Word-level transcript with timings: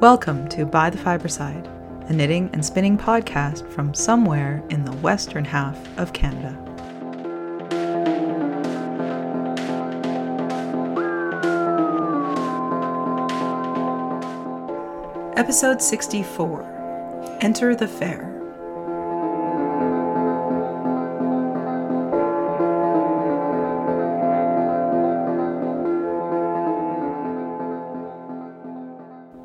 Welcome 0.00 0.48
to 0.48 0.64
By 0.64 0.88
the 0.88 0.96
Fiberside, 0.96 1.66
a 2.08 2.14
knitting 2.14 2.48
and 2.54 2.64
spinning 2.64 2.96
podcast 2.96 3.70
from 3.70 3.92
somewhere 3.92 4.62
in 4.70 4.82
the 4.82 4.92
western 4.92 5.44
half 5.44 5.76
of 5.98 6.14
Canada. 6.14 6.56
Episode 15.36 15.82
64 15.82 17.36
Enter 17.42 17.76
the 17.76 17.86
Fair. 17.86 18.29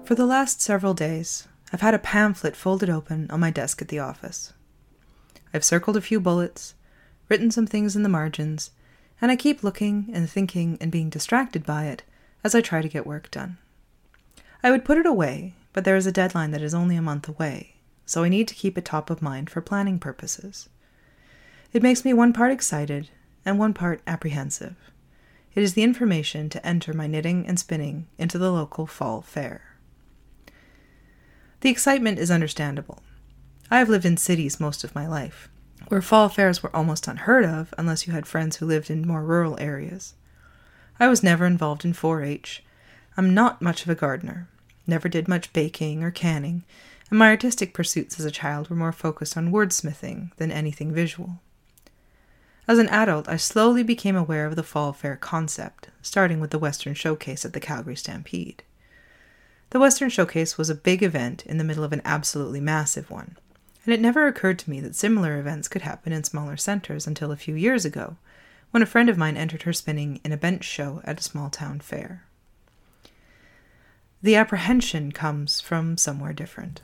For 0.05 0.13
the 0.13 0.27
last 0.27 0.61
several 0.61 0.93
days, 0.93 1.47
I've 1.73 1.81
had 1.81 1.95
a 1.95 1.99
pamphlet 1.99 2.55
folded 2.55 2.91
open 2.91 3.27
on 3.31 3.39
my 3.39 3.49
desk 3.49 3.81
at 3.81 3.87
the 3.87 3.97
office. 3.97 4.53
I've 5.51 5.63
circled 5.63 5.97
a 5.97 6.01
few 6.01 6.19
bullets, 6.19 6.75
written 7.27 7.49
some 7.49 7.65
things 7.65 7.95
in 7.95 8.03
the 8.03 8.09
margins, 8.09 8.69
and 9.19 9.31
I 9.31 9.35
keep 9.35 9.63
looking 9.63 10.11
and 10.13 10.29
thinking 10.29 10.77
and 10.79 10.91
being 10.91 11.09
distracted 11.09 11.65
by 11.65 11.85
it 11.85 12.03
as 12.43 12.53
I 12.53 12.61
try 12.61 12.83
to 12.83 12.87
get 12.87 13.07
work 13.07 13.31
done. 13.31 13.57
I 14.61 14.69
would 14.69 14.85
put 14.85 14.99
it 14.99 15.07
away, 15.07 15.55
but 15.73 15.85
there 15.85 15.95
is 15.95 16.05
a 16.05 16.11
deadline 16.11 16.51
that 16.51 16.61
is 16.61 16.75
only 16.75 16.95
a 16.95 17.01
month 17.01 17.27
away, 17.27 17.77
so 18.05 18.23
I 18.23 18.29
need 18.29 18.47
to 18.49 18.53
keep 18.53 18.77
it 18.77 18.85
top 18.85 19.09
of 19.09 19.23
mind 19.23 19.49
for 19.49 19.59
planning 19.59 19.97
purposes. 19.97 20.69
It 21.73 21.81
makes 21.81 22.05
me 22.05 22.13
one 22.13 22.31
part 22.31 22.51
excited 22.51 23.09
and 23.43 23.57
one 23.57 23.73
part 23.73 24.01
apprehensive. 24.05 24.75
It 25.55 25.63
is 25.63 25.73
the 25.73 25.83
information 25.83 26.47
to 26.49 26.63
enter 26.63 26.93
my 26.93 27.07
knitting 27.07 27.47
and 27.47 27.59
spinning 27.59 28.05
into 28.19 28.37
the 28.37 28.51
local 28.51 28.85
fall 28.85 29.23
fair. 29.23 29.74
The 31.65 31.71
excitement 31.71 32.19
is 32.19 32.29
understandable. 32.29 33.01
I 33.71 33.79
have 33.79 33.89
lived 33.89 34.05
in 34.05 34.17
cities 34.17 34.59
most 34.59 34.83
of 34.83 34.93
my 34.93 35.07
life, 35.07 35.49
where 35.87 35.99
fall 35.99 36.29
fairs 36.29 36.61
were 36.61 36.75
almost 36.75 37.07
unheard 37.07 37.43
of 37.43 37.73
unless 37.75 38.05
you 38.05 38.13
had 38.13 38.27
friends 38.27 38.57
who 38.57 38.67
lived 38.67 38.91
in 38.91 39.07
more 39.07 39.23
rural 39.23 39.59
areas. 39.59 40.13
I 40.99 41.07
was 41.07 41.23
never 41.23 41.43
involved 41.43 41.83
in 41.83 41.93
4 41.93 42.21
H. 42.21 42.63
I'm 43.17 43.33
not 43.33 43.63
much 43.63 43.81
of 43.81 43.89
a 43.89 43.95
gardener, 43.95 44.47
never 44.85 45.09
did 45.09 45.27
much 45.27 45.53
baking 45.53 46.03
or 46.03 46.11
canning, 46.11 46.65
and 47.09 47.17
my 47.17 47.29
artistic 47.29 47.73
pursuits 47.73 48.19
as 48.19 48.27
a 48.27 48.29
child 48.29 48.69
were 48.69 48.75
more 48.75 48.91
focused 48.91 49.35
on 49.35 49.51
wordsmithing 49.51 50.35
than 50.35 50.51
anything 50.51 50.93
visual. 50.93 51.39
As 52.67 52.77
an 52.77 52.89
adult, 52.89 53.27
I 53.27 53.37
slowly 53.37 53.81
became 53.81 54.15
aware 54.15 54.45
of 54.45 54.55
the 54.55 54.61
fall 54.61 54.93
fair 54.93 55.15
concept, 55.15 55.87
starting 56.03 56.39
with 56.39 56.51
the 56.51 56.59
Western 56.59 56.93
Showcase 56.93 57.43
at 57.43 57.53
the 57.53 57.59
Calgary 57.59 57.95
Stampede. 57.95 58.61
The 59.75 59.81
Western 59.81 60.07
Showcase 60.09 60.57
was 60.57 60.69
a 60.69 60.73
big 60.73 61.03
event 61.03 61.45
in 61.45 61.57
the 61.57 61.63
middle 61.65 61.83
of 61.83 61.91
an 61.91 62.01
absolutely 62.05 62.61
massive 62.61 63.11
one, 63.11 63.35
and 63.83 63.93
it 63.93 63.99
never 63.99 64.25
occurred 64.25 64.57
to 64.59 64.69
me 64.69 64.79
that 64.79 64.95
similar 64.95 65.37
events 65.37 65.67
could 65.67 65.81
happen 65.81 66.13
in 66.13 66.23
smaller 66.23 66.55
centers 66.55 67.05
until 67.05 67.29
a 67.29 67.35
few 67.35 67.55
years 67.55 67.83
ago, 67.83 68.15
when 68.71 68.81
a 68.81 68.85
friend 68.85 69.09
of 69.09 69.17
mine 69.17 69.35
entered 69.35 69.63
her 69.63 69.73
spinning 69.73 70.21
in 70.23 70.31
a 70.31 70.37
bench 70.37 70.63
show 70.63 71.01
at 71.03 71.19
a 71.19 71.23
small 71.23 71.49
town 71.49 71.81
fair. 71.81 72.23
The 74.23 74.37
apprehension 74.37 75.11
comes 75.11 75.59
from 75.59 75.97
somewhere 75.97 76.31
different. 76.31 76.79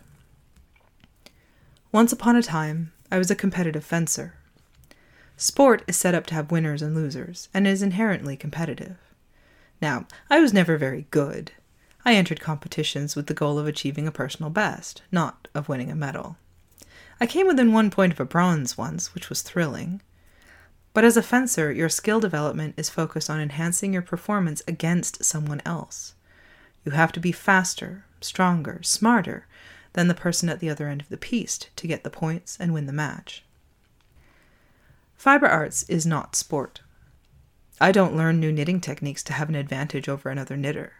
Once 1.93 2.11
upon 2.11 2.35
a 2.35 2.43
time, 2.43 2.91
I 3.09 3.17
was 3.17 3.31
a 3.31 3.35
competitive 3.35 3.85
fencer. 3.85 4.33
Sport 5.37 5.81
is 5.87 5.95
set 5.95 6.13
up 6.13 6.25
to 6.25 6.33
have 6.33 6.51
winners 6.51 6.81
and 6.81 6.93
losers, 6.93 7.47
and 7.53 7.65
is 7.65 7.81
inherently 7.81 8.35
competitive. 8.35 8.97
Now, 9.81 10.07
I 10.29 10.41
was 10.41 10.51
never 10.51 10.75
very 10.75 11.07
good, 11.09 11.53
I 12.03 12.15
entered 12.15 12.39
competitions 12.39 13.15
with 13.15 13.27
the 13.27 13.33
goal 13.33 13.59
of 13.59 13.67
achieving 13.67 14.07
a 14.07 14.11
personal 14.11 14.49
best, 14.49 15.03
not 15.11 15.47
of 15.53 15.69
winning 15.69 15.91
a 15.91 15.95
medal. 15.95 16.37
I 17.19 17.27
came 17.27 17.45
within 17.45 17.71
one 17.71 17.91
point 17.91 18.11
of 18.11 18.19
a 18.19 18.25
bronze 18.25 18.77
once, 18.77 19.13
which 19.13 19.29
was 19.29 19.43
thrilling. 19.43 20.01
But 20.93 21.05
as 21.05 21.15
a 21.15 21.21
fencer, 21.21 21.71
your 21.71 21.89
skill 21.89 22.19
development 22.19 22.73
is 22.75 22.89
focused 22.89 23.29
on 23.29 23.39
enhancing 23.39 23.93
your 23.93 24.01
performance 24.01 24.63
against 24.67 25.23
someone 25.23 25.61
else. 25.65 26.15
You 26.83 26.93
have 26.93 27.11
to 27.11 27.19
be 27.19 27.31
faster, 27.31 28.05
stronger, 28.19 28.81
smarter 28.81 29.45
than 29.93 30.07
the 30.07 30.15
person 30.15 30.49
at 30.49 30.59
the 30.59 30.69
other 30.69 30.87
end 30.87 31.01
of 31.01 31.09
the 31.09 31.17
piece 31.17 31.57
to 31.57 31.87
get 31.87 32.03
the 32.03 32.09
points 32.09 32.57
and 32.59 32.73
win 32.73 32.87
the 32.87 32.93
match. 32.93 33.43
Fiber 35.15 35.47
arts 35.47 35.83
is 35.83 36.05
not 36.05 36.35
sport. 36.35 36.81
I 37.79 37.91
don't 37.91 38.15
learn 38.15 38.39
new 38.39 38.51
knitting 38.51 38.81
techniques 38.81 39.21
to 39.23 39.33
have 39.33 39.49
an 39.49 39.55
advantage 39.55 40.09
over 40.09 40.29
another 40.29 40.57
knitter. 40.57 40.93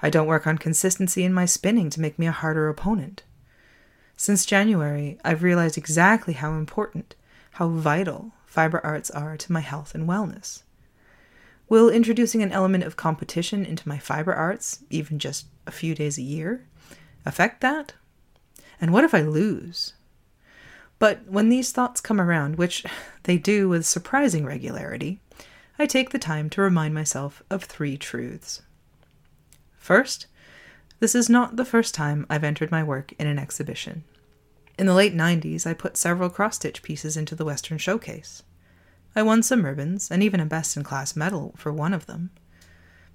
I 0.00 0.10
don't 0.10 0.26
work 0.26 0.46
on 0.46 0.58
consistency 0.58 1.24
in 1.24 1.32
my 1.32 1.44
spinning 1.44 1.90
to 1.90 2.00
make 2.00 2.18
me 2.18 2.26
a 2.26 2.32
harder 2.32 2.68
opponent. 2.68 3.22
Since 4.16 4.46
January, 4.46 5.18
I've 5.24 5.42
realized 5.42 5.78
exactly 5.78 6.34
how 6.34 6.54
important, 6.54 7.14
how 7.52 7.68
vital 7.68 8.32
fiber 8.46 8.84
arts 8.84 9.10
are 9.10 9.36
to 9.36 9.52
my 9.52 9.60
health 9.60 9.94
and 9.94 10.08
wellness. 10.08 10.62
Will 11.68 11.90
introducing 11.90 12.42
an 12.42 12.52
element 12.52 12.84
of 12.84 12.96
competition 12.96 13.64
into 13.64 13.88
my 13.88 13.98
fiber 13.98 14.32
arts, 14.32 14.82
even 14.90 15.18
just 15.18 15.46
a 15.66 15.70
few 15.70 15.94
days 15.94 16.16
a 16.16 16.22
year, 16.22 16.66
affect 17.26 17.60
that? 17.60 17.94
And 18.80 18.92
what 18.92 19.04
if 19.04 19.14
I 19.14 19.20
lose? 19.20 19.92
But 20.98 21.26
when 21.28 21.48
these 21.48 21.70
thoughts 21.70 22.00
come 22.00 22.20
around, 22.20 22.56
which 22.56 22.84
they 23.24 23.38
do 23.38 23.68
with 23.68 23.86
surprising 23.86 24.44
regularity, 24.44 25.20
I 25.78 25.86
take 25.86 26.10
the 26.10 26.18
time 26.18 26.50
to 26.50 26.62
remind 26.62 26.94
myself 26.94 27.42
of 27.50 27.64
three 27.64 27.96
truths. 27.96 28.62
First, 29.88 30.26
this 31.00 31.14
is 31.14 31.30
not 31.30 31.56
the 31.56 31.64
first 31.64 31.94
time 31.94 32.26
I've 32.28 32.44
entered 32.44 32.70
my 32.70 32.82
work 32.82 33.14
in 33.18 33.26
an 33.26 33.38
exhibition. 33.38 34.04
In 34.78 34.84
the 34.84 34.92
late 34.92 35.16
90s, 35.16 35.66
I 35.66 35.72
put 35.72 35.96
several 35.96 36.28
cross 36.28 36.56
stitch 36.56 36.82
pieces 36.82 37.16
into 37.16 37.34
the 37.34 37.46
Western 37.46 37.78
Showcase. 37.78 38.42
I 39.16 39.22
won 39.22 39.42
some 39.42 39.64
ribbons 39.64 40.10
and 40.10 40.22
even 40.22 40.40
a 40.40 40.44
best 40.44 40.76
in 40.76 40.82
class 40.82 41.16
medal 41.16 41.54
for 41.56 41.72
one 41.72 41.94
of 41.94 42.04
them. 42.04 42.28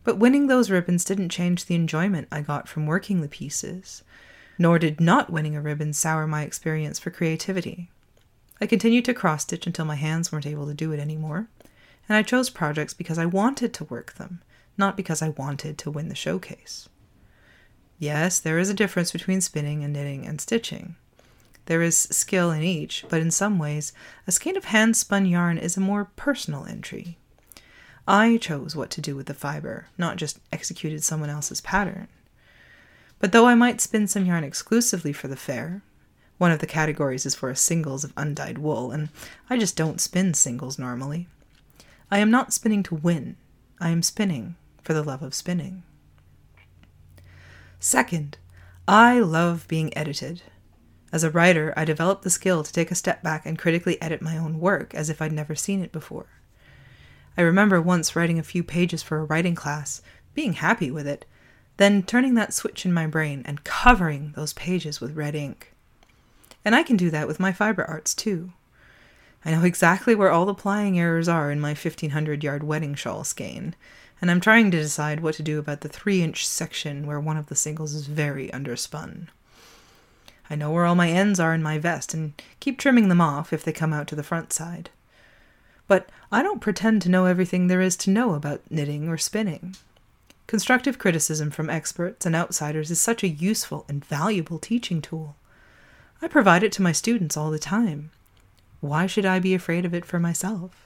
But 0.03 0.17
winning 0.17 0.47
those 0.47 0.71
ribbons 0.71 1.05
didn't 1.05 1.29
change 1.29 1.65
the 1.65 1.75
enjoyment 1.75 2.27
I 2.31 2.41
got 2.41 2.67
from 2.67 2.87
working 2.87 3.21
the 3.21 3.27
pieces, 3.27 4.01
nor 4.57 4.79
did 4.79 4.99
not 4.99 5.29
winning 5.31 5.55
a 5.55 5.61
ribbon 5.61 5.93
sour 5.93 6.25
my 6.25 6.41
experience 6.41 6.97
for 6.97 7.11
creativity. 7.11 7.91
I 8.59 8.65
continued 8.65 9.05
to 9.05 9.13
cross 9.13 9.43
stitch 9.43 9.67
until 9.67 9.85
my 9.85 9.93
hands 9.93 10.31
weren't 10.31 10.47
able 10.47 10.65
to 10.65 10.73
do 10.73 10.91
it 10.91 10.99
anymore, 10.99 11.49
and 12.09 12.17
I 12.17 12.23
chose 12.23 12.49
projects 12.49 12.95
because 12.95 13.19
I 13.19 13.27
wanted 13.27 13.75
to 13.75 13.83
work 13.83 14.13
them 14.13 14.41
not 14.77 14.97
because 14.97 15.21
I 15.21 15.29
wanted 15.29 15.77
to 15.79 15.91
win 15.91 16.09
the 16.09 16.15
showcase. 16.15 16.89
Yes, 17.99 18.39
there 18.39 18.59
is 18.59 18.69
a 18.69 18.73
difference 18.73 19.11
between 19.11 19.41
spinning 19.41 19.83
and 19.83 19.93
knitting 19.93 20.25
and 20.25 20.41
stitching. 20.41 20.95
There 21.65 21.81
is 21.81 21.97
skill 21.97 22.51
in 22.51 22.61
each, 22.63 23.05
but 23.07 23.21
in 23.21 23.31
some 23.31 23.57
ways, 23.57 23.93
a 24.27 24.31
skein 24.31 24.57
of 24.57 24.65
hand 24.65 24.97
spun 24.97 25.25
yarn 25.25 25.57
is 25.57 25.77
a 25.77 25.81
more 25.81 26.05
personal 26.15 26.65
entry. 26.65 27.17
I 28.05 28.37
chose 28.37 28.75
what 28.75 28.89
to 28.91 29.01
do 29.01 29.15
with 29.15 29.27
the 29.27 29.33
fiber, 29.33 29.87
not 29.97 30.17
just 30.17 30.39
executed 30.51 31.03
someone 31.03 31.29
else's 31.29 31.61
pattern. 31.61 32.09
But 33.19 33.31
though 33.31 33.45
I 33.45 33.55
might 33.55 33.79
spin 33.79 34.07
some 34.07 34.25
yarn 34.25 34.43
exclusively 34.43 35.13
for 35.13 35.29
the 35.29 35.37
fair, 35.37 35.81
one 36.37 36.51
of 36.51 36.59
the 36.59 36.67
categories 36.67 37.25
is 37.25 37.35
for 37.35 37.55
singles 37.55 38.03
of 38.03 38.11
undyed 38.17 38.57
wool, 38.57 38.91
and 38.91 39.07
I 39.49 39.57
just 39.57 39.77
don't 39.77 40.01
spin 40.01 40.33
singles 40.33 40.77
normally. 40.77 41.29
I 42.11 42.17
am 42.17 42.29
not 42.29 42.51
spinning 42.51 42.83
to 42.83 42.95
win, 42.95 43.37
I 43.79 43.89
am 43.89 44.03
spinning 44.03 44.57
for 44.83 44.93
the 44.93 45.03
love 45.03 45.21
of 45.21 45.33
spinning. 45.33 45.83
Second, 47.79 48.37
I 48.87 49.19
love 49.19 49.67
being 49.67 49.95
edited. 49.97 50.41
As 51.11 51.23
a 51.23 51.29
writer, 51.29 51.73
I 51.77 51.85
developed 51.85 52.23
the 52.23 52.29
skill 52.29 52.63
to 52.63 52.73
take 52.73 52.91
a 52.91 52.95
step 52.95 53.21
back 53.21 53.45
and 53.45 53.57
critically 53.57 54.01
edit 54.01 54.21
my 54.21 54.37
own 54.37 54.59
work 54.59 54.95
as 54.95 55.09
if 55.09 55.21
I'd 55.21 55.31
never 55.31 55.55
seen 55.55 55.83
it 55.83 55.91
before. 55.91 56.27
I 57.37 57.41
remember 57.41 57.81
once 57.81 58.15
writing 58.15 58.39
a 58.39 58.43
few 58.43 58.63
pages 58.63 59.03
for 59.03 59.19
a 59.19 59.23
writing 59.23 59.55
class, 59.55 60.01
being 60.33 60.53
happy 60.53 60.91
with 60.91 61.07
it, 61.07 61.25
then 61.77 62.03
turning 62.03 62.35
that 62.35 62.53
switch 62.53 62.85
in 62.85 62.93
my 62.93 63.07
brain 63.07 63.41
and 63.45 63.63
covering 63.63 64.33
those 64.35 64.53
pages 64.53 65.01
with 65.01 65.15
red 65.15 65.35
ink. 65.35 65.73
And 66.65 66.75
I 66.75 66.83
can 66.83 66.97
do 66.97 67.09
that 67.09 67.27
with 67.27 67.39
my 67.39 67.51
fiber 67.51 67.83
arts 67.83 68.13
too. 68.13 68.53
I 69.45 69.51
know 69.51 69.63
exactly 69.63 70.15
where 70.15 70.31
all 70.31 70.45
the 70.45 70.53
plying 70.53 70.97
errors 70.97 71.27
are 71.27 71.51
in 71.51 71.59
my 71.59 71.71
1500 71.71 72.43
yard 72.43 72.63
wedding 72.63 72.95
shawl 72.95 73.23
skein, 73.23 73.75
and 74.23 74.31
I'm 74.31 74.39
trying 74.39 74.71
to 74.71 74.77
decide 74.77 75.19
what 75.19 75.35
to 75.35 75.43
do 75.43 75.59
about 75.59 75.81
the 75.81 75.89
3 75.89 76.23
inch 76.23 76.47
section 76.47 77.05
where 77.05 77.19
one 77.19 77.35
of 77.35 77.47
the 77.47 77.57
singles 77.57 77.93
is 77.93 78.07
very 78.07 78.47
underspun. 78.51 79.27
I 80.49 80.55
know 80.55 80.71
where 80.71 80.85
all 80.85 80.95
my 80.95 81.09
ends 81.09 81.41
are 81.41 81.53
in 81.53 81.61
my 81.61 81.77
vest 81.77 82.13
and 82.13 82.31
keep 82.61 82.79
trimming 82.79 83.09
them 83.09 83.19
off 83.19 83.51
if 83.51 83.65
they 83.65 83.73
come 83.73 83.91
out 83.91 84.07
to 84.07 84.15
the 84.15 84.23
front 84.23 84.53
side. 84.53 84.89
But 85.89 86.07
I 86.31 86.41
don't 86.41 86.61
pretend 86.61 87.01
to 87.01 87.09
know 87.09 87.25
everything 87.25 87.67
there 87.67 87.81
is 87.81 87.97
to 87.97 88.11
know 88.11 88.33
about 88.33 88.61
knitting 88.69 89.09
or 89.09 89.17
spinning. 89.17 89.75
Constructive 90.47 90.97
criticism 90.97 91.51
from 91.51 91.69
experts 91.69 92.25
and 92.25 92.33
outsiders 92.33 92.89
is 92.89 93.01
such 93.01 93.23
a 93.23 93.27
useful 93.27 93.83
and 93.89 94.05
valuable 94.05 94.57
teaching 94.57 95.01
tool. 95.01 95.35
I 96.21 96.29
provide 96.29 96.63
it 96.63 96.71
to 96.73 96.81
my 96.81 96.93
students 96.93 97.35
all 97.35 97.51
the 97.51 97.59
time. 97.59 98.11
Why 98.79 99.05
should 99.05 99.25
I 99.25 99.39
be 99.39 99.53
afraid 99.53 99.83
of 99.83 99.93
it 99.93 100.05
for 100.05 100.17
myself? 100.17 100.82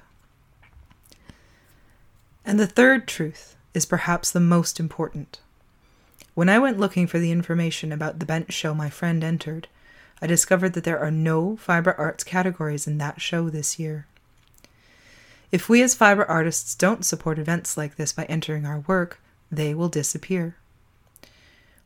And 2.48 2.58
the 2.58 2.66
third 2.66 3.10
truth 3.10 3.58
is 3.74 3.86
perhaps 3.86 4.32
the 4.32 4.40
most 4.40 4.80
important. 4.80 5.42
When 6.34 6.48
I 6.48 6.60
went 6.60 6.80
looking 6.80 7.06
for 7.06 7.20
the 7.20 7.30
information 7.30 7.92
about 7.92 8.20
the 8.20 8.26
bench 8.26 8.54
show 8.54 8.74
my 8.74 8.90
friend 8.90 9.22
entered, 9.22 9.68
I 10.22 10.28
discovered 10.28 10.72
that 10.72 10.86
there 10.86 10.98
are 11.00 11.12
no 11.12 11.58
fiber 11.58 11.94
arts 11.96 12.24
categories 12.24 12.88
in 12.88 13.00
that 13.00 13.20
show 13.20 13.50
this 13.50 13.78
year. 13.78 14.08
If 15.52 15.68
we 15.68 15.82
as 15.82 15.94
fiber 15.94 16.24
artists 16.24 16.74
don't 16.74 17.04
support 17.04 17.38
events 17.38 17.76
like 17.76 17.98
this 17.98 18.14
by 18.14 18.24
entering 18.24 18.66
our 18.66 18.80
work, 18.80 19.20
they 19.52 19.74
will 19.74 19.90
disappear. 19.90 20.56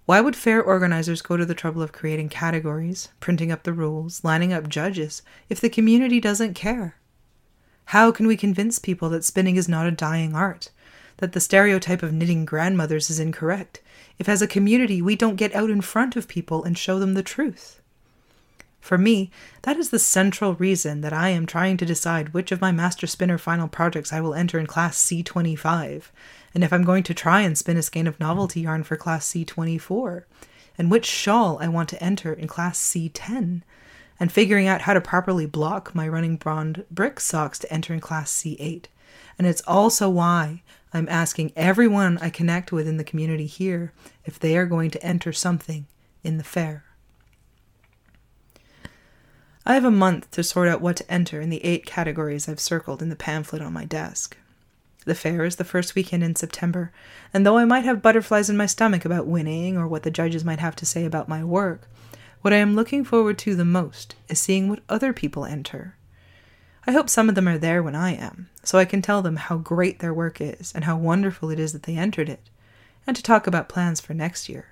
Why 0.05 0.21
would 0.21 0.35
fair 0.35 0.61
organizers 0.61 1.23
go 1.23 1.37
to 1.37 1.45
the 1.45 1.55
trouble 1.55 1.81
of 1.81 1.91
creating 1.91 2.29
categories, 2.29 3.09
printing 3.19 3.51
up 3.51 3.63
the 3.63 3.73
rules, 3.73 4.23
lining 4.23 4.53
up 4.53 4.69
judges, 4.69 5.23
if 5.49 5.59
the 5.59 5.69
community 5.69 6.19
doesn't 6.19 6.53
care? 6.53 6.97
How 7.85 8.11
can 8.11 8.27
we 8.27 8.37
convince 8.37 8.79
people 8.79 9.09
that 9.09 9.25
spinning 9.25 9.55
is 9.55 9.67
not 9.67 9.87
a 9.87 9.91
dying 9.91 10.33
art, 10.35 10.69
that 11.17 11.33
the 11.33 11.39
stereotype 11.39 12.03
of 12.03 12.13
knitting 12.13 12.45
grandmothers 12.45 13.09
is 13.09 13.19
incorrect, 13.19 13.81
if 14.17 14.29
as 14.29 14.41
a 14.41 14.47
community 14.47 15.01
we 15.01 15.15
don't 15.15 15.35
get 15.35 15.53
out 15.53 15.69
in 15.69 15.81
front 15.81 16.15
of 16.15 16.27
people 16.27 16.63
and 16.63 16.77
show 16.77 16.99
them 16.99 17.13
the 17.13 17.23
truth? 17.23 17.81
For 18.81 18.97
me, 18.97 19.29
that 19.61 19.77
is 19.77 19.91
the 19.91 19.99
central 19.99 20.55
reason 20.55 21.01
that 21.01 21.13
I 21.13 21.29
am 21.29 21.45
trying 21.45 21.77
to 21.77 21.85
decide 21.85 22.33
which 22.33 22.51
of 22.51 22.61
my 22.61 22.71
Master 22.71 23.05
Spinner 23.05 23.37
final 23.37 23.67
projects 23.67 24.11
I 24.11 24.21
will 24.21 24.33
enter 24.33 24.57
in 24.57 24.65
Class 24.65 24.97
C25, 24.97 26.05
and 26.55 26.63
if 26.63 26.73
I'm 26.73 26.83
going 26.83 27.03
to 27.03 27.13
try 27.13 27.41
and 27.41 27.57
spin 27.57 27.77
a 27.77 27.83
skein 27.83 28.07
of 28.07 28.19
novelty 28.19 28.61
yarn 28.61 28.83
for 28.83 28.97
Class 28.97 29.31
C24, 29.31 30.23
and 30.77 30.89
which 30.89 31.05
shawl 31.05 31.59
I 31.61 31.67
want 31.67 31.89
to 31.89 32.03
enter 32.03 32.33
in 32.33 32.47
Class 32.47 32.79
C10, 32.79 33.61
and 34.21 34.31
figuring 34.31 34.67
out 34.67 34.81
how 34.81 34.93
to 34.93 35.01
properly 35.01 35.47
block 35.47 35.95
my 35.95 36.07
running 36.07 36.37
bond 36.37 36.85
brick 36.91 37.19
socks 37.19 37.57
to 37.57 37.73
enter 37.73 37.91
in 37.91 37.99
Class 37.99 38.31
C8. 38.31 38.85
And 39.39 39.47
it's 39.47 39.63
also 39.65 40.11
why 40.11 40.61
I'm 40.93 41.09
asking 41.09 41.51
everyone 41.55 42.19
I 42.19 42.29
connect 42.29 42.71
with 42.71 42.87
in 42.87 42.97
the 42.97 43.03
community 43.03 43.47
here 43.47 43.93
if 44.23 44.37
they 44.37 44.55
are 44.57 44.67
going 44.67 44.91
to 44.91 45.03
enter 45.03 45.33
something 45.33 45.87
in 46.23 46.37
the 46.37 46.43
fair. 46.43 46.83
I 49.65 49.73
have 49.73 49.85
a 49.85 49.89
month 49.89 50.29
to 50.31 50.43
sort 50.43 50.67
out 50.67 50.81
what 50.81 50.97
to 50.97 51.11
enter 51.11 51.41
in 51.41 51.49
the 51.49 51.65
eight 51.65 51.87
categories 51.87 52.47
I've 52.47 52.59
circled 52.59 53.01
in 53.01 53.09
the 53.09 53.15
pamphlet 53.15 53.63
on 53.63 53.73
my 53.73 53.85
desk. 53.85 54.37
The 55.05 55.15
fair 55.15 55.45
is 55.45 55.55
the 55.55 55.63
first 55.63 55.95
weekend 55.95 56.23
in 56.23 56.35
September, 56.35 56.91
and 57.33 57.43
though 57.43 57.57
I 57.57 57.65
might 57.65 57.85
have 57.85 58.03
butterflies 58.03 58.51
in 58.51 58.57
my 58.57 58.67
stomach 58.67 59.03
about 59.03 59.25
winning 59.25 59.77
or 59.77 59.87
what 59.87 60.03
the 60.03 60.11
judges 60.11 60.45
might 60.45 60.59
have 60.59 60.75
to 60.75 60.85
say 60.85 61.05
about 61.05 61.27
my 61.27 61.43
work, 61.43 61.87
what 62.41 62.53
I 62.53 62.57
am 62.57 62.75
looking 62.75 63.03
forward 63.03 63.37
to 63.39 63.55
the 63.55 63.65
most 63.65 64.15
is 64.27 64.39
seeing 64.39 64.67
what 64.67 64.81
other 64.89 65.13
people 65.13 65.45
enter. 65.45 65.95
I 66.87 66.91
hope 66.91 67.09
some 67.09 67.29
of 67.29 67.35
them 67.35 67.47
are 67.47 67.59
there 67.59 67.83
when 67.83 67.95
I 67.95 68.15
am, 68.15 68.49
so 68.63 68.79
I 68.79 68.85
can 68.85 69.01
tell 69.01 69.21
them 69.21 69.35
how 69.35 69.57
great 69.57 69.99
their 69.99 70.13
work 70.13 70.41
is 70.41 70.71
and 70.73 70.85
how 70.85 70.97
wonderful 70.97 71.51
it 71.51 71.59
is 71.59 71.73
that 71.73 71.83
they 71.83 71.95
entered 71.95 72.29
it, 72.29 72.49
and 73.05 73.15
to 73.15 73.21
talk 73.21 73.45
about 73.45 73.69
plans 73.69 74.01
for 74.01 74.13
next 74.13 74.49
year. 74.49 74.69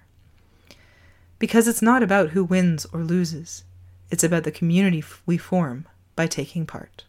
Because 1.38 1.68
it's 1.68 1.82
not 1.82 2.02
about 2.02 2.32
who 2.32 2.44
wins 2.44 2.86
or 2.92 3.02
loses, 3.02 3.64
it's 4.10 4.24
about 4.24 4.44
the 4.44 4.52
community 4.52 5.04
we 5.26 5.38
form 5.38 5.88
by 6.16 6.26
taking 6.26 6.66
part. 6.66 7.06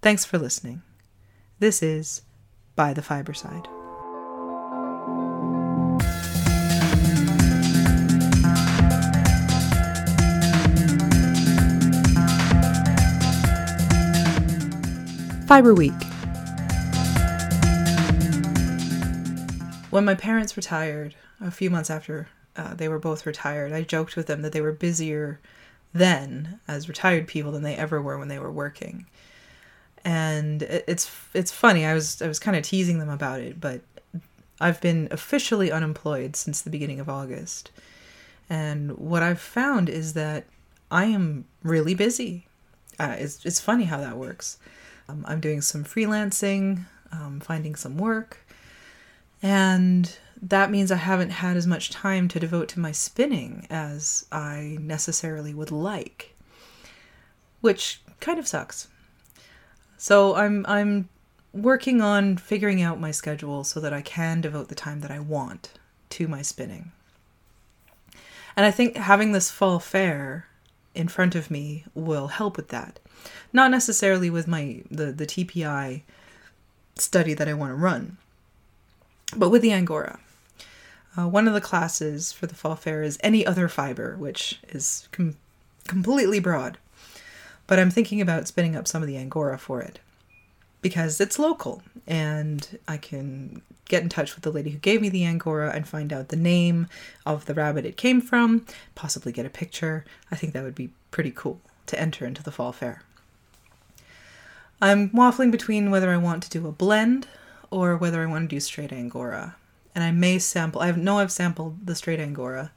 Thanks 0.00 0.24
for 0.24 0.38
listening. 0.38 0.82
This 1.58 1.82
is 1.82 2.22
By 2.76 2.92
the 2.92 3.02
Fiberside. 3.02 3.75
Fiber 15.46 15.74
Week. 15.74 15.92
When 19.90 20.04
my 20.04 20.16
parents 20.16 20.56
retired, 20.56 21.14
a 21.40 21.52
few 21.52 21.70
months 21.70 21.88
after 21.88 22.28
uh, 22.56 22.74
they 22.74 22.88
were 22.88 22.98
both 22.98 23.24
retired, 23.24 23.72
I 23.72 23.82
joked 23.82 24.16
with 24.16 24.26
them 24.26 24.42
that 24.42 24.52
they 24.52 24.60
were 24.60 24.72
busier 24.72 25.38
then 25.92 26.58
as 26.66 26.88
retired 26.88 27.28
people 27.28 27.52
than 27.52 27.62
they 27.62 27.76
ever 27.76 28.02
were 28.02 28.18
when 28.18 28.26
they 28.26 28.40
were 28.40 28.50
working. 28.50 29.06
And 30.04 30.62
it's 30.62 31.10
it's 31.32 31.52
funny. 31.52 31.86
I 31.86 31.94
was 31.94 32.20
I 32.20 32.26
was 32.26 32.40
kind 32.40 32.56
of 32.56 32.64
teasing 32.64 32.98
them 32.98 33.08
about 33.08 33.40
it, 33.40 33.60
but 33.60 33.82
I've 34.60 34.80
been 34.80 35.06
officially 35.12 35.70
unemployed 35.70 36.34
since 36.34 36.60
the 36.60 36.70
beginning 36.70 36.98
of 36.98 37.08
August. 37.08 37.70
And 38.50 38.98
what 38.98 39.22
I've 39.22 39.40
found 39.40 39.88
is 39.88 40.14
that 40.14 40.46
I 40.90 41.04
am 41.04 41.44
really 41.62 41.94
busy. 41.94 42.46
Uh, 42.98 43.14
it's 43.18 43.46
it's 43.46 43.60
funny 43.60 43.84
how 43.84 43.98
that 43.98 44.16
works. 44.16 44.58
Um, 45.08 45.24
I'm 45.28 45.40
doing 45.40 45.60
some 45.60 45.84
freelancing, 45.84 46.84
um, 47.12 47.40
finding 47.40 47.74
some 47.74 47.96
work, 47.96 48.46
and 49.42 50.16
that 50.42 50.70
means 50.70 50.90
I 50.90 50.96
haven't 50.96 51.30
had 51.30 51.56
as 51.56 51.66
much 51.66 51.90
time 51.90 52.28
to 52.28 52.40
devote 52.40 52.68
to 52.70 52.80
my 52.80 52.92
spinning 52.92 53.66
as 53.70 54.26
I 54.30 54.76
necessarily 54.80 55.54
would 55.54 55.70
like, 55.70 56.34
which 57.60 58.00
kind 58.20 58.38
of 58.38 58.46
sucks. 58.46 58.88
So 59.96 60.34
I'm 60.34 60.66
I'm 60.66 61.08
working 61.52 62.02
on 62.02 62.36
figuring 62.36 62.82
out 62.82 63.00
my 63.00 63.10
schedule 63.10 63.64
so 63.64 63.80
that 63.80 63.92
I 63.92 64.02
can 64.02 64.40
devote 64.40 64.68
the 64.68 64.74
time 64.74 65.00
that 65.00 65.10
I 65.10 65.18
want 65.18 65.72
to 66.10 66.28
my 66.28 66.42
spinning. 66.42 66.92
And 68.56 68.66
I 68.66 68.70
think 68.70 68.96
having 68.96 69.32
this 69.32 69.50
fall 69.50 69.78
fair 69.78 70.48
in 70.94 71.08
front 71.08 71.34
of 71.34 71.50
me 71.50 71.84
will 71.94 72.28
help 72.28 72.56
with 72.56 72.68
that. 72.68 72.98
Not 73.52 73.70
necessarily 73.70 74.30
with 74.30 74.46
my 74.46 74.82
the 74.90 75.12
the 75.12 75.26
TPI 75.26 76.02
study 76.96 77.34
that 77.34 77.48
I 77.48 77.54
want 77.54 77.70
to 77.70 77.76
run, 77.76 78.16
but 79.36 79.50
with 79.50 79.62
the 79.62 79.72
Angora. 79.72 80.18
Uh, 81.16 81.26
one 81.26 81.48
of 81.48 81.54
the 81.54 81.60
classes 81.60 82.32
for 82.32 82.46
the 82.46 82.54
fall 82.54 82.76
fair 82.76 83.02
is 83.02 83.18
any 83.22 83.46
other 83.46 83.68
fiber, 83.68 84.16
which 84.18 84.60
is 84.68 85.08
com- 85.12 85.36
completely 85.86 86.40
broad. 86.40 86.76
But 87.66 87.78
I'm 87.78 87.90
thinking 87.90 88.20
about 88.20 88.46
spinning 88.46 88.76
up 88.76 88.86
some 88.86 89.02
of 89.02 89.08
the 89.08 89.16
Angora 89.16 89.58
for 89.58 89.80
it 89.80 89.98
because 90.82 91.20
it's 91.20 91.38
local 91.38 91.82
and 92.06 92.78
I 92.86 92.96
can 92.96 93.62
get 93.86 94.02
in 94.02 94.08
touch 94.08 94.34
with 94.34 94.44
the 94.44 94.52
lady 94.52 94.70
who 94.70 94.78
gave 94.78 95.00
me 95.00 95.08
the 95.08 95.24
Angora 95.24 95.72
and 95.74 95.88
find 95.88 96.12
out 96.12 96.28
the 96.28 96.36
name 96.36 96.86
of 97.24 97.46
the 97.46 97.54
rabbit 97.54 97.86
it 97.86 97.96
came 97.96 98.20
from, 98.20 98.66
possibly 98.94 99.32
get 99.32 99.46
a 99.46 99.50
picture. 99.50 100.04
I 100.30 100.36
think 100.36 100.52
that 100.52 100.62
would 100.62 100.74
be 100.74 100.90
pretty 101.10 101.32
cool 101.34 101.60
to 101.86 101.98
enter 101.98 102.26
into 102.26 102.42
the 102.42 102.52
fall 102.52 102.72
fair. 102.72 103.02
I'm 104.80 105.08
waffling 105.10 105.50
between 105.50 105.90
whether 105.90 106.10
I 106.10 106.18
want 106.18 106.42
to 106.42 106.50
do 106.50 106.66
a 106.66 106.72
blend 106.72 107.28
or 107.70 107.96
whether 107.96 108.22
I 108.22 108.26
want 108.26 108.48
to 108.48 108.54
do 108.54 108.60
straight 108.60 108.92
Angora. 108.92 109.56
And 109.94 110.04
I 110.04 110.10
may 110.10 110.38
sample, 110.38 110.82
I 110.82 110.90
know 110.90 111.18
I've 111.18 111.32
sampled 111.32 111.86
the 111.86 111.94
straight 111.94 112.20
Angora, 112.20 112.72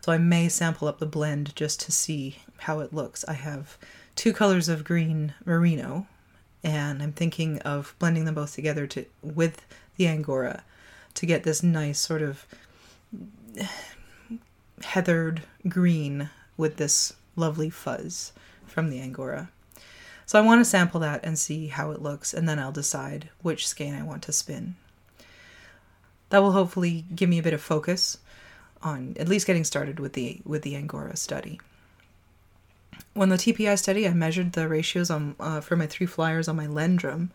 so 0.00 0.12
I 0.12 0.18
may 0.18 0.48
sample 0.48 0.86
up 0.86 1.00
the 1.00 1.06
blend 1.06 1.54
just 1.56 1.80
to 1.80 1.92
see 1.92 2.38
how 2.58 2.78
it 2.78 2.94
looks. 2.94 3.24
I 3.26 3.32
have 3.32 3.76
two 4.14 4.32
colors 4.32 4.68
of 4.68 4.84
green 4.84 5.34
merino, 5.44 6.06
and 6.62 7.02
I'm 7.02 7.12
thinking 7.12 7.58
of 7.60 7.96
blending 7.98 8.24
them 8.24 8.34
both 8.34 8.54
together 8.54 8.86
to 8.88 9.04
with 9.20 9.66
the 9.96 10.06
Angora 10.06 10.62
to 11.14 11.26
get 11.26 11.42
this 11.42 11.62
nice 11.62 11.98
sort 11.98 12.22
of 12.22 12.46
heathered 14.84 15.42
green 15.68 16.30
with 16.56 16.76
this 16.76 17.14
lovely 17.34 17.70
fuzz 17.70 18.32
from 18.64 18.90
the 18.90 19.00
Angora. 19.00 19.50
So 20.26 20.38
I 20.38 20.42
want 20.42 20.60
to 20.60 20.64
sample 20.64 21.00
that 21.00 21.24
and 21.24 21.38
see 21.38 21.66
how 21.66 21.90
it 21.90 22.02
looks, 22.02 22.32
and 22.32 22.48
then 22.48 22.58
I'll 22.58 22.72
decide 22.72 23.28
which 23.42 23.66
skein 23.66 23.94
I 23.94 24.02
want 24.02 24.22
to 24.24 24.32
spin. 24.32 24.76
That 26.30 26.42
will 26.42 26.52
hopefully 26.52 27.04
give 27.14 27.28
me 27.28 27.38
a 27.38 27.42
bit 27.42 27.52
of 27.52 27.60
focus 27.60 28.18
on 28.82 29.16
at 29.18 29.28
least 29.28 29.46
getting 29.46 29.64
started 29.64 30.00
with 30.00 30.14
the 30.14 30.40
with 30.44 30.62
the 30.62 30.76
Angora 30.76 31.16
study. 31.16 31.60
When 33.14 33.28
the 33.28 33.36
TPI 33.36 33.78
study, 33.78 34.08
I 34.08 34.14
measured 34.14 34.52
the 34.52 34.68
ratios 34.68 35.10
on 35.10 35.36
uh, 35.38 35.60
for 35.60 35.76
my 35.76 35.86
three 35.86 36.06
flyers 36.06 36.48
on 36.48 36.56
my 36.56 36.66
Lendrum, 36.66 37.28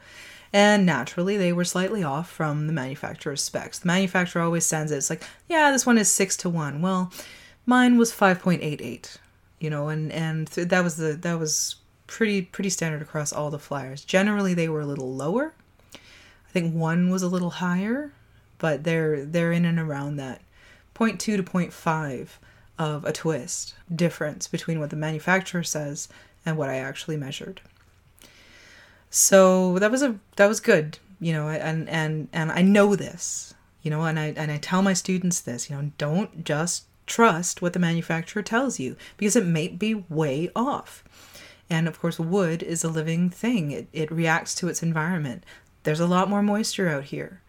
and 0.51 0.85
naturally 0.85 1.37
they 1.37 1.53
were 1.53 1.65
slightly 1.65 2.03
off 2.03 2.29
from 2.29 2.67
the 2.67 2.73
manufacturer's 2.73 3.43
specs. 3.43 3.79
The 3.79 3.87
manufacturer 3.87 4.41
always 4.41 4.65
sends 4.65 4.91
it. 4.91 4.97
It's 4.97 5.09
like, 5.09 5.23
yeah, 5.47 5.71
this 5.71 5.85
one 5.85 5.97
is 5.97 6.09
six 6.11 6.35
to 6.37 6.49
one. 6.49 6.81
Well, 6.81 7.11
mine 7.65 7.97
was 7.97 8.11
five 8.11 8.39
point 8.39 8.63
eight 8.63 8.81
eight. 8.81 9.17
You 9.59 9.69
know, 9.69 9.89
and 9.89 10.11
and 10.11 10.49
th- 10.51 10.69
that 10.69 10.83
was 10.83 10.97
the 10.97 11.13
that 11.13 11.39
was 11.39 11.75
pretty 12.07 12.41
pretty 12.41 12.69
standard 12.69 13.01
across 13.01 13.31
all 13.31 13.51
the 13.51 13.59
flyers. 13.59 14.03
Generally, 14.03 14.55
they 14.55 14.69
were 14.69 14.81
a 14.81 14.85
little 14.85 15.13
lower. 15.13 15.53
I 15.93 16.51
think 16.51 16.73
one 16.73 17.09
was 17.09 17.21
a 17.21 17.27
little 17.27 17.51
higher, 17.51 18.13
but 18.57 18.83
they're 18.83 19.25
they're 19.25 19.51
in 19.51 19.65
and 19.65 19.79
around 19.79 20.15
that 20.17 20.41
0.2 20.95 21.19
to 21.19 21.43
0.5 21.43 22.27
of 22.79 23.05
a 23.05 23.11
twist 23.11 23.75
difference 23.93 24.47
between 24.47 24.79
what 24.79 24.89
the 24.89 24.95
manufacturer 24.95 25.63
says 25.63 26.07
and 26.45 26.57
what 26.57 26.69
I 26.69 26.77
actually 26.77 27.17
measured. 27.17 27.61
So 29.09 29.79
that 29.79 29.91
was 29.91 30.01
a 30.01 30.19
that 30.35 30.47
was 30.47 30.59
good, 30.59 30.99
you 31.19 31.33
know, 31.33 31.49
and 31.49 31.89
and 31.89 32.27
and 32.33 32.51
I 32.51 32.61
know 32.61 32.95
this, 32.95 33.53
you 33.81 33.91
know, 33.91 34.03
and 34.03 34.19
I 34.19 34.33
and 34.35 34.51
I 34.51 34.57
tell 34.57 34.81
my 34.81 34.93
students 34.93 35.41
this, 35.41 35.69
you 35.69 35.75
know, 35.75 35.91
don't 35.97 36.43
just 36.43 36.85
trust 37.05 37.61
what 37.61 37.73
the 37.73 37.79
manufacturer 37.79 38.43
tells 38.43 38.79
you 38.79 38.95
because 39.15 39.35
it 39.35 39.45
may 39.45 39.69
be 39.69 40.05
way 40.09 40.49
off. 40.55 41.03
And 41.69 41.87
of 41.87 41.99
course, 41.99 42.19
wood 42.19 42.63
is 42.63 42.83
a 42.83 42.89
living 42.89 43.29
thing, 43.29 43.71
it, 43.71 43.87
it 43.93 44.11
reacts 44.11 44.55
to 44.55 44.67
its 44.69 44.81
environment. 44.83 45.43
There's 45.83 45.99
a 45.99 46.07
lot 46.07 46.29
more 46.29 46.41
moisture 46.43 46.89
out 46.89 47.05
here. 47.05 47.41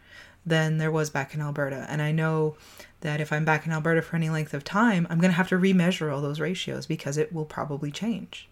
than 0.46 0.78
there 0.78 0.90
was 0.90 1.10
back 1.10 1.34
in 1.34 1.40
Alberta. 1.42 1.86
And 1.88 2.00
I 2.00 2.10
know 2.12 2.56
that 3.00 3.20
if 3.20 3.32
I'm 3.32 3.44
back 3.44 3.66
in 3.66 3.72
Alberta 3.72 4.02
for 4.02 4.16
any 4.16 4.30
length 4.30 4.54
of 4.54 4.64
time, 4.64 5.06
I'm 5.10 5.18
going 5.18 5.30
to 5.30 5.36
have 5.36 5.48
to 5.50 5.56
remeasure 5.58 6.12
all 6.12 6.22
those 6.22 6.40
ratios 6.40 6.86
because 6.86 7.18
it 7.18 7.32
will 7.32 7.44
probably 7.44 7.90
change. 7.90 8.48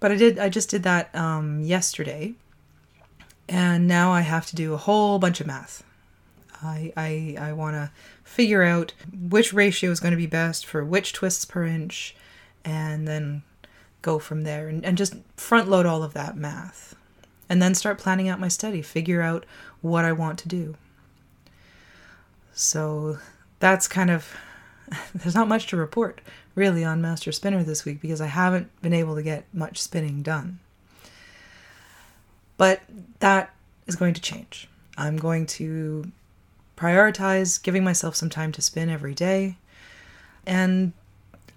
But 0.00 0.12
I 0.12 0.16
did 0.16 0.38
I 0.38 0.48
just 0.48 0.70
did 0.70 0.82
that 0.84 1.14
um, 1.14 1.60
yesterday. 1.62 2.34
And 3.48 3.86
now 3.88 4.12
I 4.12 4.20
have 4.22 4.46
to 4.46 4.56
do 4.56 4.72
a 4.72 4.78
whole 4.78 5.18
bunch 5.18 5.40
of 5.40 5.46
math. 5.46 5.82
I 6.62 6.92
I, 6.96 7.36
I 7.48 7.52
want 7.52 7.74
to 7.74 7.90
figure 8.24 8.62
out 8.62 8.94
which 9.12 9.52
ratio 9.52 9.90
is 9.90 10.00
going 10.00 10.12
to 10.12 10.16
be 10.16 10.26
best 10.26 10.64
for 10.64 10.84
which 10.84 11.12
twists 11.12 11.44
per 11.44 11.64
inch 11.64 12.14
and 12.64 13.06
then 13.06 13.42
go 14.02 14.18
from 14.18 14.42
there 14.42 14.68
and, 14.68 14.84
and 14.84 14.98
just 14.98 15.14
front 15.36 15.68
load 15.68 15.86
all 15.86 16.02
of 16.02 16.12
that 16.14 16.36
math 16.36 16.94
and 17.48 17.62
then 17.62 17.74
start 17.74 17.98
planning 17.98 18.28
out 18.28 18.40
my 18.40 18.48
study, 18.48 18.82
figure 18.82 19.22
out 19.22 19.44
what 19.80 20.04
I 20.04 20.12
want 20.12 20.38
to 20.40 20.48
do. 20.48 20.74
So 22.54 23.18
that's 23.58 23.88
kind 23.88 24.10
of, 24.10 24.36
there's 25.14 25.34
not 25.34 25.48
much 25.48 25.66
to 25.68 25.76
report 25.76 26.20
really 26.54 26.84
on 26.84 27.00
Master 27.00 27.32
Spinner 27.32 27.62
this 27.62 27.84
week 27.84 28.00
because 28.00 28.20
I 28.20 28.26
haven't 28.26 28.70
been 28.82 28.92
able 28.92 29.14
to 29.14 29.22
get 29.22 29.44
much 29.52 29.80
spinning 29.80 30.22
done. 30.22 30.60
But 32.56 32.82
that 33.20 33.54
is 33.86 33.96
going 33.96 34.14
to 34.14 34.20
change. 34.20 34.68
I'm 34.96 35.16
going 35.16 35.46
to 35.46 36.10
prioritize 36.76 37.62
giving 37.62 37.84
myself 37.84 38.16
some 38.16 38.30
time 38.30 38.52
to 38.52 38.62
spin 38.62 38.88
every 38.88 39.14
day. 39.14 39.56
And 40.46 40.92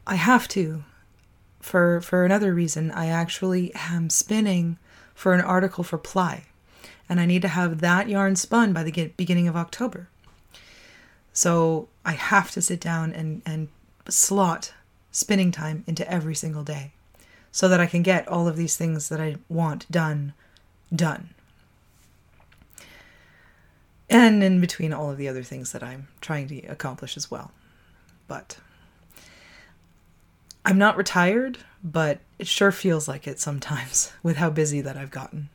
I 0.08 0.16
have 0.16 0.48
to. 0.50 0.84
For 1.66 2.00
for 2.00 2.26
another 2.26 2.54
reason, 2.54 2.92
I 2.92 3.08
actually 3.08 3.74
am 3.74 4.12
spinning 4.12 4.78
for 5.16 5.34
an 5.34 5.42
article 5.42 5.84
for 5.84 5.98
Ply, 5.98 6.44
and 7.10 7.20
I 7.20 7.26
need 7.26 7.42
to 7.42 7.48
have 7.48 7.82
that 7.82 8.08
yarn 8.08 8.36
spun 8.36 8.72
by 8.72 8.84
the 8.84 9.12
beginning 9.18 9.48
of 9.48 9.56
October. 9.56 10.08
So 11.34 11.88
I 12.06 12.12
have 12.12 12.52
to 12.52 12.62
sit 12.62 12.80
down 12.80 13.14
and, 13.14 13.42
and 13.48 13.70
slot 14.08 14.76
spinning 15.12 15.52
time 15.52 15.84
into 15.88 16.08
every 16.08 16.36
single 16.36 16.64
day 16.64 16.92
so 17.52 17.68
that 17.68 17.80
I 17.80 17.88
can 17.88 18.04
get 18.04 18.28
all 18.28 18.48
of 18.48 18.58
these 18.58 18.78
things 18.78 19.10
that 19.10 19.20
I 19.20 19.38
want 19.50 19.92
done, 19.92 20.34
done. 20.96 21.32
And 24.08 24.44
in 24.44 24.62
between 24.62 24.94
all 24.94 25.10
of 25.10 25.18
the 25.18 25.28
other 25.28 25.42
things 25.42 25.72
that 25.72 25.82
I'm 25.82 26.10
trying 26.22 26.48
to 26.50 26.62
accomplish 26.68 27.18
as 27.18 27.32
well. 27.32 27.50
But 28.28 28.60
I'm 30.66 30.78
not 30.80 30.98
retired, 30.98 31.60
but 31.84 32.20
it 32.40 32.48
sure 32.48 32.72
feels 32.72 33.08
like 33.08 33.28
it 33.28 33.40
sometimes 33.40 34.12
with 34.24 34.38
how 34.38 34.50
busy 34.50 34.82
that 34.82 34.98
I've 34.98 35.12
gotten. 35.12 35.50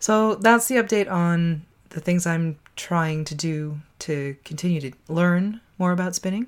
So 0.00 0.36
that's 0.36 0.68
the 0.68 0.76
update 0.76 1.10
on 1.10 1.66
the 1.90 2.00
things 2.00 2.26
I'm 2.26 2.58
trying 2.76 3.24
to 3.26 3.34
do 3.34 3.80
to 4.00 4.36
continue 4.44 4.80
to 4.80 4.92
learn 5.08 5.60
more 5.76 5.92
about 5.92 6.14
spinning. 6.14 6.46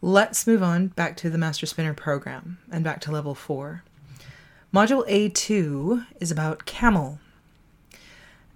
Let's 0.00 0.46
move 0.46 0.62
on 0.62 0.88
back 0.88 1.16
to 1.18 1.30
the 1.30 1.38
Master 1.38 1.64
Spinner 1.64 1.94
program 1.94 2.58
and 2.70 2.82
back 2.82 3.00
to 3.02 3.12
level 3.12 3.34
4. 3.34 3.84
Module 4.74 5.08
A2 5.08 6.06
is 6.18 6.30
about 6.30 6.66
camel 6.66 7.20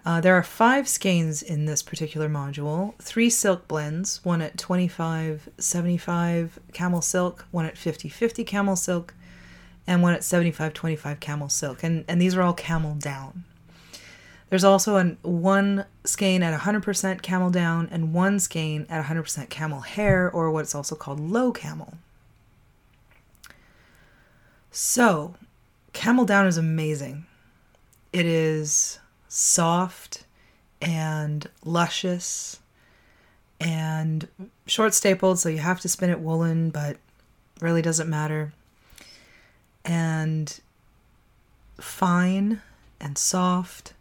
uh, 0.06 0.20
there 0.20 0.36
are 0.36 0.42
five 0.44 0.86
skeins 0.86 1.42
in 1.42 1.64
this 1.64 1.82
particular 1.82 2.28
module, 2.28 2.94
three 3.00 3.28
silk 3.28 3.66
blends, 3.66 4.24
one 4.24 4.40
at 4.40 4.56
25 4.56 5.48
75 5.58 6.60
camel 6.72 7.02
silk, 7.02 7.44
one 7.50 7.66
at 7.66 7.76
50 7.76 8.08
50 8.08 8.44
camel 8.44 8.76
silk, 8.76 9.14
and 9.84 10.04
one 10.04 10.14
at 10.14 10.22
75 10.22 10.72
25 10.72 11.18
camel 11.18 11.48
silk. 11.48 11.82
And, 11.82 12.04
and 12.06 12.22
these 12.22 12.36
are 12.36 12.42
all 12.42 12.52
camel 12.52 12.94
down. 12.94 13.42
There's 14.48 14.62
also 14.62 14.94
an, 14.94 15.18
one 15.22 15.86
skein 16.04 16.44
at 16.44 16.60
100% 16.60 17.20
camel 17.20 17.50
down 17.50 17.88
and 17.90 18.14
one 18.14 18.38
skein 18.38 18.86
at 18.88 19.06
100% 19.06 19.48
camel 19.48 19.80
hair, 19.80 20.30
or 20.30 20.52
what's 20.52 20.72
also 20.72 20.94
called 20.94 21.18
low 21.18 21.50
camel. 21.50 21.94
So, 24.70 25.34
camel 25.92 26.24
down 26.24 26.46
is 26.46 26.56
amazing. 26.56 27.26
It 28.12 28.24
is 28.24 29.00
soft 29.36 30.24
and 30.80 31.46
luscious 31.62 32.58
and 33.60 34.28
short 34.66 34.94
stapled, 34.94 35.38
so 35.38 35.50
you 35.50 35.58
have 35.58 35.80
to 35.80 35.88
spin 35.88 36.10
it 36.10 36.20
woolen, 36.20 36.70
but 36.70 36.96
really 37.60 37.82
doesn't 37.82 38.08
matter. 38.08 38.54
And 39.84 40.58
fine 41.78 42.62
and 42.98 43.18
soft 43.18 43.92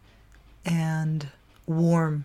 and 0.64 1.28
warm. 1.66 2.24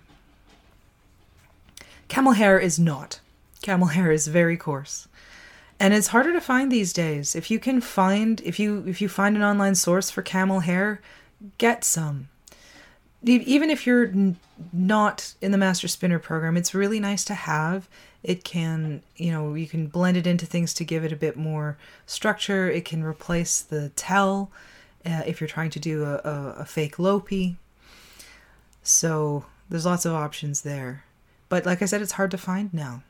Camel 2.08 2.34
hair 2.34 2.60
is 2.60 2.80
not. 2.80 3.20
Camel 3.62 3.88
hair 3.88 4.12
is 4.12 4.28
very 4.28 4.56
coarse. 4.56 5.08
And 5.80 5.94
it's 5.94 6.08
harder 6.08 6.32
to 6.32 6.42
find 6.42 6.72
these 6.72 6.94
days. 6.94 7.36
If 7.36 7.52
you 7.52 7.60
can 7.60 7.82
find 7.82 8.40
if 8.42 8.60
you 8.60 8.84
if 8.88 9.02
you 9.02 9.10
find 9.10 9.36
an 9.36 9.44
online 9.44 9.76
source 9.76 10.10
for 10.10 10.22
camel 10.22 10.62
hair, 10.62 11.02
get 11.58 11.84
some 11.84 12.30
even 13.24 13.70
if 13.70 13.86
you're 13.86 14.08
n- 14.08 14.38
not 14.74 15.34
in 15.42 15.52
the 15.52 15.58
master 15.58 15.88
spinner 15.88 16.20
program 16.20 16.58
it's 16.58 16.74
really 16.74 17.00
nice 17.00 17.24
to 17.26 17.34
have. 17.34 17.88
It 18.24 18.44
can 18.44 19.02
you 19.16 19.32
know 19.32 19.54
you 19.54 19.68
can 19.68 19.88
blend 19.88 20.18
it 20.18 20.28
into 20.28 20.46
things 20.46 20.74
to 20.76 20.86
give 20.86 21.04
it 21.04 21.12
a 21.12 21.16
bit 21.16 21.38
more 21.38 21.78
structure. 22.06 22.70
It 22.70 22.86
can 22.86 23.04
replace 23.04 23.62
the 23.62 23.90
tell 23.90 24.52
uh, 25.06 25.24
if 25.26 25.42
you're 25.42 25.48
trying 25.48 25.72
to 25.72 25.80
do 25.80 26.04
a, 26.04 26.16
a, 26.16 26.56
a 26.60 26.66
fake 26.66 26.98
lopi. 26.98 27.56
So 28.84 29.46
there's 29.70 29.86
lots 29.86 30.06
of 30.06 30.14
options 30.14 30.62
there. 30.62 31.04
But 31.50 31.66
like 31.66 31.82
i 31.82 31.86
said 31.86 32.02
it's 32.02 32.14
hard 32.14 32.32
to 32.32 32.38
find 32.38 32.74
now. 32.74 33.04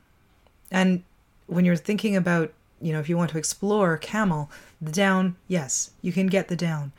And 0.71 1.03
when 1.47 1.65
you're 1.65 1.75
thinking 1.75 2.15
about 2.15 2.53
you 2.81 2.91
know 2.91 2.99
if 2.99 3.07
you 3.07 3.17
want 3.17 3.31
to 3.31 3.37
explore 3.37 3.97
camel 3.97 4.49
the 4.81 4.91
down 4.91 5.35
yes 5.47 5.91
you 6.01 6.11
can 6.11 6.27
get 6.27 6.47
the 6.47 6.55
down 6.55 6.91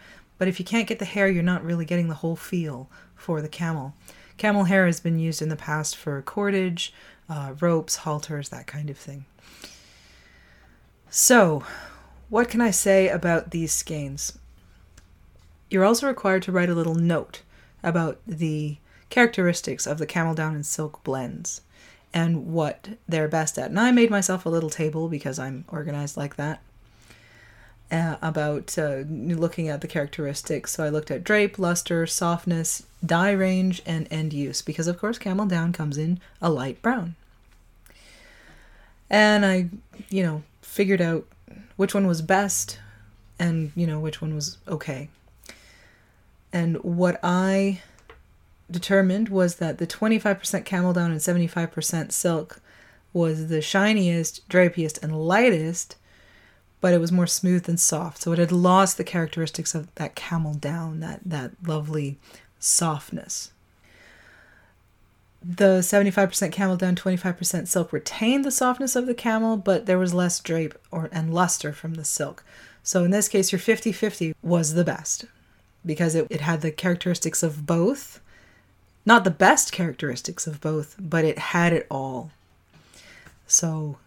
but 0.43 0.49
if 0.49 0.59
you 0.59 0.65
can't 0.65 0.89
get 0.89 0.99
the 0.99 1.05
hair, 1.05 1.29
you're 1.29 1.41
not 1.41 1.63
really 1.63 1.85
getting 1.85 2.09
the 2.09 2.17
whole 2.17 2.35
feel 2.35 2.91
for 3.15 3.41
the 3.41 3.49
camel. 3.49 3.95
Camel 4.39 4.65
hair 4.65 4.87
has 4.87 4.99
been 4.99 5.17
used 5.17 5.41
in 5.41 5.51
the 5.51 5.55
past 5.55 5.97
for 5.97 6.21
cordage, 6.21 6.93
uh, 7.29 7.55
ropes, 7.61 7.99
halters, 7.99 8.49
that 8.49 8.67
kind 8.67 8.91
of 8.91 8.99
thing. 8.99 9.25
So, 11.09 11.63
what 12.29 12.49
can 12.49 12.61
I 12.61 12.73
say 12.73 13.09
about 13.09 13.53
these 13.53 13.73
skeins? 13.73 14.37
You're 15.71 15.85
also 15.85 16.09
required 16.09 16.43
to 16.43 16.51
write 16.51 16.71
a 16.71 16.75
little 16.75 16.97
note 16.97 17.43
about 17.85 18.19
the 18.27 18.79
characteristics 19.11 19.87
of 19.87 19.99
the 19.99 20.07
camel 20.07 20.35
down 20.35 20.57
and 20.57 20.67
silk 20.67 21.05
blends 21.05 21.61
and 22.13 22.49
what 22.53 22.89
they're 23.07 23.29
best 23.29 23.57
at. 23.59 23.71
And 23.71 23.79
I 23.79 23.93
made 23.93 24.11
myself 24.11 24.45
a 24.45 24.51
little 24.51 24.71
table 24.71 25.09
because 25.09 25.39
I'm 25.39 25.67
organized 25.69 26.17
like 26.17 26.35
that 26.35 26.63
uh, 27.93 28.17
about 28.23 28.77
uh, 28.79 29.03
looking 29.07 29.69
at 29.69 29.83
the 29.83 29.87
characteristics. 29.87 30.73
So 30.73 30.83
I 30.83 30.89
looked 30.89 31.11
at 31.11 31.23
drape, 31.23 31.59
luster, 31.59 32.07
softness, 32.07 32.85
dye 33.05 33.33
range, 33.33 33.83
and 33.85 34.09
end 34.11 34.33
use 34.33 34.63
because, 34.63 34.87
of 34.87 34.99
course, 34.99 35.19
camel 35.19 35.45
down 35.45 35.73
comes 35.75 35.99
in 35.99 36.19
a 36.41 36.51
light 36.51 36.81
brown. 36.81 37.15
And 39.11 39.45
I, 39.45 39.69
you 40.09 40.23
know, 40.23 40.43
figured 40.63 41.03
out 41.03 41.27
which 41.77 41.93
one 41.93 42.07
was 42.07 42.23
best 42.23 42.79
and, 43.39 43.73
you 43.77 43.87
know, 43.87 44.01
which 44.01 44.23
one 44.23 44.35
was 44.35 44.57
okay. 44.67 45.11
And 46.51 46.83
what 46.83 47.21
I 47.23 47.83
determined 48.71 49.29
was 49.29 49.57
that 49.57 49.77
the 49.77 49.87
25% 49.87 50.65
camel 50.65 50.95
down 50.95 51.11
and 51.11 51.21
75% 51.21 52.11
silk 52.11 52.61
was 53.13 53.49
the 53.49 53.61
shiniest, 53.61 54.49
drapiest, 54.49 55.03
and 55.03 55.15
lightest 55.15 55.97
but 56.83 56.93
it 56.93 57.01
was 57.01 57.13
more 57.13 57.29
smooth 57.29 57.69
and 57.69 57.79
soft. 57.79 58.21
So 58.21 58.33
it 58.33 58.41
had 58.41 58.51
lost 58.51 58.99
the 58.99 59.05
characteristics 59.05 59.73
of 59.73 59.95
that 59.95 60.17
camel 60.17 60.53
down, 60.53 60.99
that, 60.99 61.21
that 61.25 61.53
lovely 61.65 62.19
softness. 62.59 63.53
The 65.45 65.79
75% 65.79 66.51
camel 66.51 66.77
down, 66.77 66.97
25% 66.97 67.69
silk 67.69 67.93
retained 67.93 68.45
the 68.45 68.51
softness 68.51 68.97
of 68.97 69.07
the 69.07 69.15
camel, 69.15 69.57
but 69.57 69.87
there 69.87 69.99
was 69.99 70.13
less 70.13 70.41
drape 70.41 70.75
or 70.91 71.09
and 71.13 71.33
luster 71.33 71.73
from 71.73 71.95
the 71.95 72.05
silk. 72.05 72.45
So 72.83 73.05
in 73.05 73.13
this 73.13 73.29
case, 73.29 73.53
your 73.53 73.61
50 73.61 73.93
50 73.93 74.35
was 74.43 74.75
the 74.75 74.85
best 74.85 75.27
because 75.87 76.17
it, 76.17 76.27
it 76.31 76.41
had 76.41 76.63
the 76.63 76.73
characteristics 76.73 77.45
of 77.45 77.65
both. 77.65 78.21
Not 79.07 79.23
the 79.23 79.31
best 79.31 79.71
characteristics 79.71 80.49
of 80.49 80.61
both, 80.61 80.97
but 80.99 81.25
it 81.25 81.39
had 81.39 81.73
it 81.73 81.87
all. 81.89 82.33
So 83.47 83.99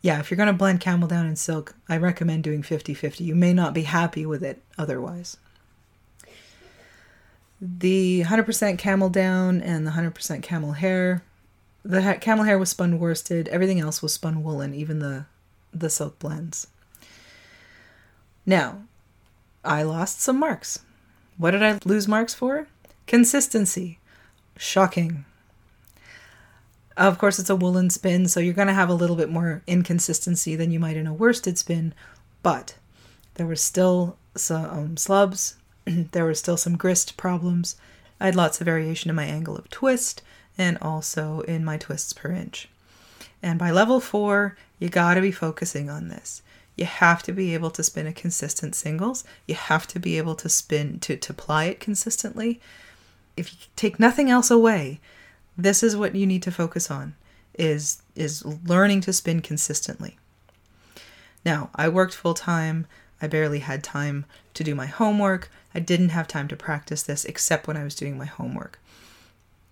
yeah, 0.00 0.20
if 0.20 0.30
you're 0.30 0.36
going 0.36 0.48
to 0.48 0.52
blend 0.52 0.80
camel 0.80 1.08
down 1.08 1.26
and 1.26 1.38
silk, 1.38 1.74
I 1.88 1.96
recommend 1.96 2.44
doing 2.44 2.62
50 2.62 2.94
50. 2.94 3.24
You 3.24 3.34
may 3.34 3.52
not 3.52 3.74
be 3.74 3.82
happy 3.82 4.24
with 4.24 4.42
it 4.42 4.62
otherwise. 4.76 5.36
The 7.60 8.22
100% 8.24 8.78
camel 8.78 9.08
down 9.08 9.60
and 9.60 9.86
the 9.86 9.92
100% 9.92 10.42
camel 10.42 10.72
hair. 10.72 11.24
The 11.84 12.02
ha- 12.02 12.18
camel 12.20 12.44
hair 12.44 12.58
was 12.58 12.70
spun 12.70 13.00
worsted, 13.00 13.48
everything 13.48 13.80
else 13.80 14.02
was 14.02 14.14
spun 14.14 14.44
woolen, 14.44 14.74
even 14.74 15.00
the, 15.00 15.26
the 15.72 15.90
silk 15.90 16.18
blends. 16.18 16.68
Now, 18.46 18.82
I 19.64 19.82
lost 19.82 20.20
some 20.20 20.38
marks. 20.38 20.80
What 21.36 21.52
did 21.52 21.62
I 21.62 21.78
lose 21.84 22.06
marks 22.06 22.34
for? 22.34 22.68
Consistency. 23.06 23.98
Shocking. 24.56 25.24
Of 26.98 27.16
course, 27.16 27.38
it's 27.38 27.48
a 27.48 27.54
woolen 27.54 27.90
spin, 27.90 28.26
so 28.26 28.40
you're 28.40 28.52
going 28.52 28.66
to 28.66 28.74
have 28.74 28.88
a 28.88 28.94
little 28.94 29.14
bit 29.14 29.30
more 29.30 29.62
inconsistency 29.68 30.56
than 30.56 30.72
you 30.72 30.80
might 30.80 30.96
in 30.96 31.06
a 31.06 31.14
worsted 31.14 31.56
spin, 31.56 31.94
but 32.42 32.74
there 33.34 33.46
was 33.46 33.62
still 33.62 34.16
some 34.34 34.96
slubs, 34.96 35.54
there 35.86 36.24
were 36.24 36.34
still 36.34 36.56
some 36.56 36.76
grist 36.76 37.16
problems. 37.16 37.76
I 38.18 38.26
had 38.26 38.34
lots 38.34 38.60
of 38.60 38.64
variation 38.64 39.10
in 39.10 39.14
my 39.14 39.26
angle 39.26 39.56
of 39.56 39.70
twist 39.70 40.22
and 40.58 40.76
also 40.82 41.42
in 41.42 41.64
my 41.64 41.76
twists 41.76 42.12
per 42.12 42.32
inch. 42.32 42.68
And 43.44 43.60
by 43.60 43.70
level 43.70 44.00
four, 44.00 44.56
you 44.80 44.88
got 44.88 45.14
to 45.14 45.20
be 45.20 45.30
focusing 45.30 45.88
on 45.88 46.08
this. 46.08 46.42
You 46.76 46.84
have 46.84 47.22
to 47.22 47.32
be 47.32 47.54
able 47.54 47.70
to 47.70 47.84
spin 47.84 48.08
a 48.08 48.12
consistent 48.12 48.74
singles. 48.74 49.22
You 49.46 49.54
have 49.54 49.86
to 49.88 50.00
be 50.00 50.18
able 50.18 50.34
to 50.34 50.48
spin 50.48 50.98
to, 51.00 51.16
to 51.16 51.32
ply 51.32 51.66
it 51.66 51.78
consistently. 51.78 52.60
If 53.36 53.52
you 53.52 53.58
take 53.76 54.00
nothing 54.00 54.30
else 54.30 54.50
away, 54.50 54.98
this 55.58 55.82
is 55.82 55.96
what 55.96 56.14
you 56.14 56.26
need 56.26 56.42
to 56.44 56.52
focus 56.52 56.90
on 56.90 57.16
is 57.58 58.00
is 58.14 58.44
learning 58.44 59.00
to 59.02 59.12
spin 59.12 59.42
consistently. 59.42 60.16
Now, 61.44 61.70
I 61.74 61.88
worked 61.88 62.14
full 62.14 62.34
time. 62.34 62.86
I 63.20 63.26
barely 63.26 63.58
had 63.58 63.82
time 63.82 64.24
to 64.54 64.62
do 64.62 64.74
my 64.74 64.86
homework. 64.86 65.50
I 65.74 65.80
didn't 65.80 66.10
have 66.10 66.28
time 66.28 66.46
to 66.48 66.56
practice 66.56 67.02
this 67.02 67.24
except 67.24 67.66
when 67.66 67.76
I 67.76 67.84
was 67.84 67.96
doing 67.96 68.16
my 68.16 68.26
homework. 68.26 68.78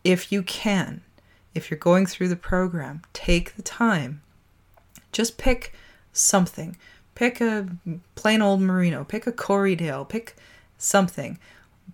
If 0.02 0.32
you 0.32 0.42
can, 0.42 1.02
if 1.54 1.70
you're 1.70 1.78
going 1.78 2.06
through 2.06 2.28
the 2.28 2.36
program, 2.36 3.02
take 3.12 3.54
the 3.54 3.62
time. 3.62 4.22
Just 5.12 5.38
pick 5.38 5.72
something. 6.12 6.76
Pick 7.14 7.40
a 7.40 7.68
plain 8.14 8.42
old 8.42 8.60
merino, 8.60 9.04
pick 9.04 9.26
a 9.26 9.32
Corriedale, 9.32 10.08
pick 10.08 10.36
something. 10.76 11.38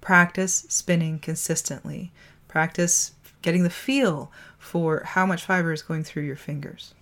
Practice 0.00 0.66
spinning 0.68 1.18
consistently. 1.18 2.10
Practice 2.48 3.12
getting 3.42 3.64
the 3.64 3.70
feel 3.70 4.30
for 4.58 5.02
how 5.04 5.26
much 5.26 5.44
fiber 5.44 5.72
is 5.72 5.82
going 5.82 6.04
through 6.04 6.22
your 6.22 6.36
fingers. 6.36 6.94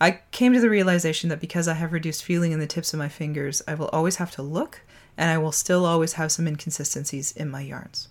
I 0.00 0.20
came 0.30 0.54
to 0.54 0.60
the 0.60 0.70
realization 0.70 1.28
that 1.28 1.40
because 1.40 1.68
I 1.68 1.74
have 1.74 1.92
reduced 1.92 2.24
feeling 2.24 2.52
in 2.52 2.60
the 2.60 2.66
tips 2.66 2.94
of 2.94 2.98
my 2.98 3.08
fingers, 3.08 3.60
I 3.68 3.74
will 3.74 3.88
always 3.88 4.16
have 4.16 4.30
to 4.32 4.42
look 4.42 4.80
and 5.16 5.28
I 5.28 5.36
will 5.36 5.52
still 5.52 5.84
always 5.84 6.14
have 6.14 6.32
some 6.32 6.46
inconsistencies 6.46 7.32
in 7.32 7.50
my 7.50 7.60
yarns. 7.60 8.08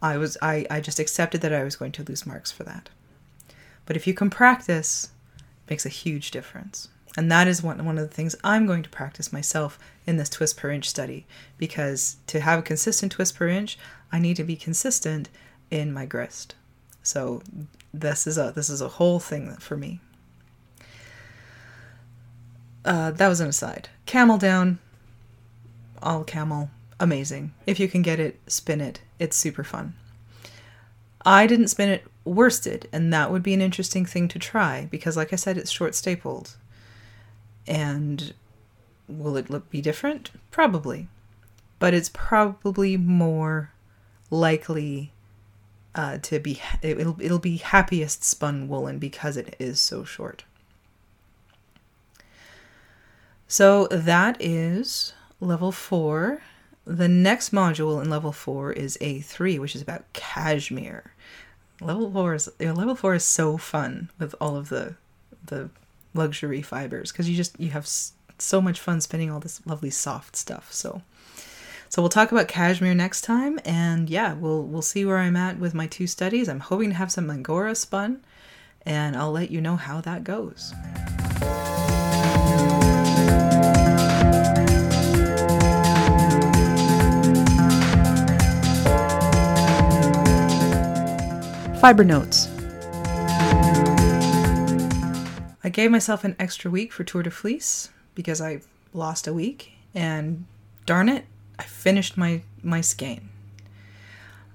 I 0.00 0.16
was 0.16 0.38
I, 0.40 0.64
I 0.70 0.80
just 0.80 0.98
accepted 0.98 1.40
that 1.42 1.52
I 1.52 1.64
was 1.64 1.76
going 1.76 1.92
to 1.92 2.04
lose 2.04 2.24
marks 2.24 2.50
for 2.50 2.64
that. 2.64 2.88
But 3.84 3.96
if 3.96 4.06
you 4.06 4.14
can 4.14 4.30
practice, 4.30 5.10
it 5.38 5.70
makes 5.70 5.84
a 5.84 5.90
huge 5.90 6.30
difference. 6.30 6.88
And 7.16 7.30
that 7.32 7.48
is 7.48 7.62
one, 7.62 7.84
one 7.84 7.98
of 7.98 8.08
the 8.08 8.14
things 8.14 8.36
I'm 8.44 8.66
going 8.66 8.82
to 8.84 8.88
practice 8.88 9.32
myself 9.32 9.78
in 10.06 10.18
this 10.18 10.28
twist 10.28 10.56
per 10.56 10.70
inch 10.70 10.88
study 10.88 11.26
because 11.58 12.16
to 12.28 12.40
have 12.40 12.60
a 12.60 12.62
consistent 12.62 13.12
twist 13.12 13.34
per 13.34 13.48
inch, 13.48 13.76
I 14.12 14.18
need 14.18 14.36
to 14.36 14.44
be 14.44 14.56
consistent 14.56 15.28
in 15.70 15.92
my 15.92 16.06
grist. 16.06 16.54
So 17.02 17.42
this 17.92 18.26
is 18.26 18.38
a 18.38 18.52
this 18.54 18.68
is 18.68 18.80
a 18.80 18.88
whole 18.88 19.18
thing 19.18 19.54
for 19.56 19.76
me. 19.76 20.00
Uh, 22.84 23.10
that 23.10 23.28
was 23.28 23.40
an 23.40 23.48
aside. 23.48 23.88
Camel 24.06 24.38
down, 24.38 24.78
all 26.02 26.24
camel, 26.24 26.70
amazing. 26.98 27.52
If 27.66 27.78
you 27.78 27.88
can 27.88 28.02
get 28.02 28.20
it, 28.20 28.40
spin 28.46 28.80
it. 28.80 29.00
It's 29.18 29.36
super 29.36 29.64
fun. 29.64 29.94
I 31.24 31.46
didn't 31.46 31.68
spin 31.68 31.90
it 31.90 32.06
worsted, 32.24 32.88
and 32.92 33.12
that 33.12 33.30
would 33.30 33.42
be 33.42 33.54
an 33.54 33.60
interesting 33.60 34.06
thing 34.06 34.28
to 34.28 34.38
try 34.38 34.86
because, 34.90 35.16
like 35.16 35.32
I 35.32 35.36
said, 35.36 35.58
it's 35.58 35.70
short 35.70 35.94
stapled. 35.94 36.56
And 37.66 38.32
will 39.08 39.36
it 39.36 39.50
look 39.50 39.68
be 39.68 39.80
different? 39.80 40.30
Probably. 40.50 41.08
But 41.78 41.94
it's 41.94 42.10
probably 42.12 42.96
more 42.96 43.72
likely 44.30 45.12
uh, 45.98 46.16
to 46.18 46.38
be, 46.38 46.62
it'll, 46.80 47.20
it'll 47.20 47.40
be 47.40 47.56
happiest 47.56 48.22
spun 48.22 48.68
woolen 48.68 49.00
because 49.00 49.36
it 49.36 49.56
is 49.58 49.80
so 49.80 50.04
short. 50.04 50.44
So 53.48 53.88
that 53.88 54.36
is 54.38 55.12
level 55.40 55.72
four. 55.72 56.40
The 56.84 57.08
next 57.08 57.52
module 57.52 58.00
in 58.00 58.08
level 58.08 58.30
four 58.30 58.72
is 58.72 58.96
A3, 59.00 59.58
which 59.58 59.74
is 59.74 59.82
about 59.82 60.04
cashmere. 60.12 61.14
Level 61.80 62.12
four 62.12 62.34
is 62.34 62.48
level 62.60 62.94
four 62.94 63.14
is 63.14 63.24
so 63.24 63.56
fun 63.56 64.08
with 64.20 64.36
all 64.40 64.56
of 64.56 64.68
the 64.68 64.94
the 65.46 65.68
luxury 66.14 66.62
fibers 66.62 67.10
because 67.10 67.28
you 67.28 67.36
just 67.36 67.58
you 67.58 67.70
have 67.70 67.88
so 68.38 68.60
much 68.60 68.78
fun 68.78 69.00
spinning 69.00 69.30
all 69.30 69.40
this 69.40 69.60
lovely 69.66 69.90
soft 69.90 70.36
stuff. 70.36 70.72
So 70.72 71.02
so 71.88 72.02
we'll 72.02 72.10
talk 72.10 72.32
about 72.32 72.48
cashmere 72.48 72.94
next 72.94 73.22
time, 73.22 73.58
and 73.64 74.10
yeah, 74.10 74.34
we'll 74.34 74.62
we'll 74.62 74.82
see 74.82 75.04
where 75.04 75.18
I'm 75.18 75.36
at 75.36 75.58
with 75.58 75.74
my 75.74 75.86
two 75.86 76.06
studies. 76.06 76.48
I'm 76.48 76.60
hoping 76.60 76.90
to 76.90 76.96
have 76.96 77.10
some 77.10 77.30
Angora 77.30 77.74
spun, 77.74 78.22
and 78.82 79.16
I'll 79.16 79.32
let 79.32 79.50
you 79.50 79.60
know 79.60 79.76
how 79.76 80.00
that 80.02 80.22
goes. 80.24 80.74
Fiber 91.80 92.04
notes. 92.04 92.48
I 95.64 95.70
gave 95.70 95.90
myself 95.90 96.24
an 96.24 96.34
extra 96.38 96.70
week 96.70 96.92
for 96.92 97.04
Tour 97.04 97.22
de 97.22 97.30
Fleece 97.30 97.90
because 98.14 98.40
I 98.40 98.62
lost 98.92 99.26
a 99.26 99.32
week, 99.32 99.72
and 99.94 100.44
darn 100.86 101.08
it, 101.08 101.24
I 101.58 101.64
finished 101.64 102.16
my 102.16 102.42
my 102.62 102.80
skein. 102.80 103.28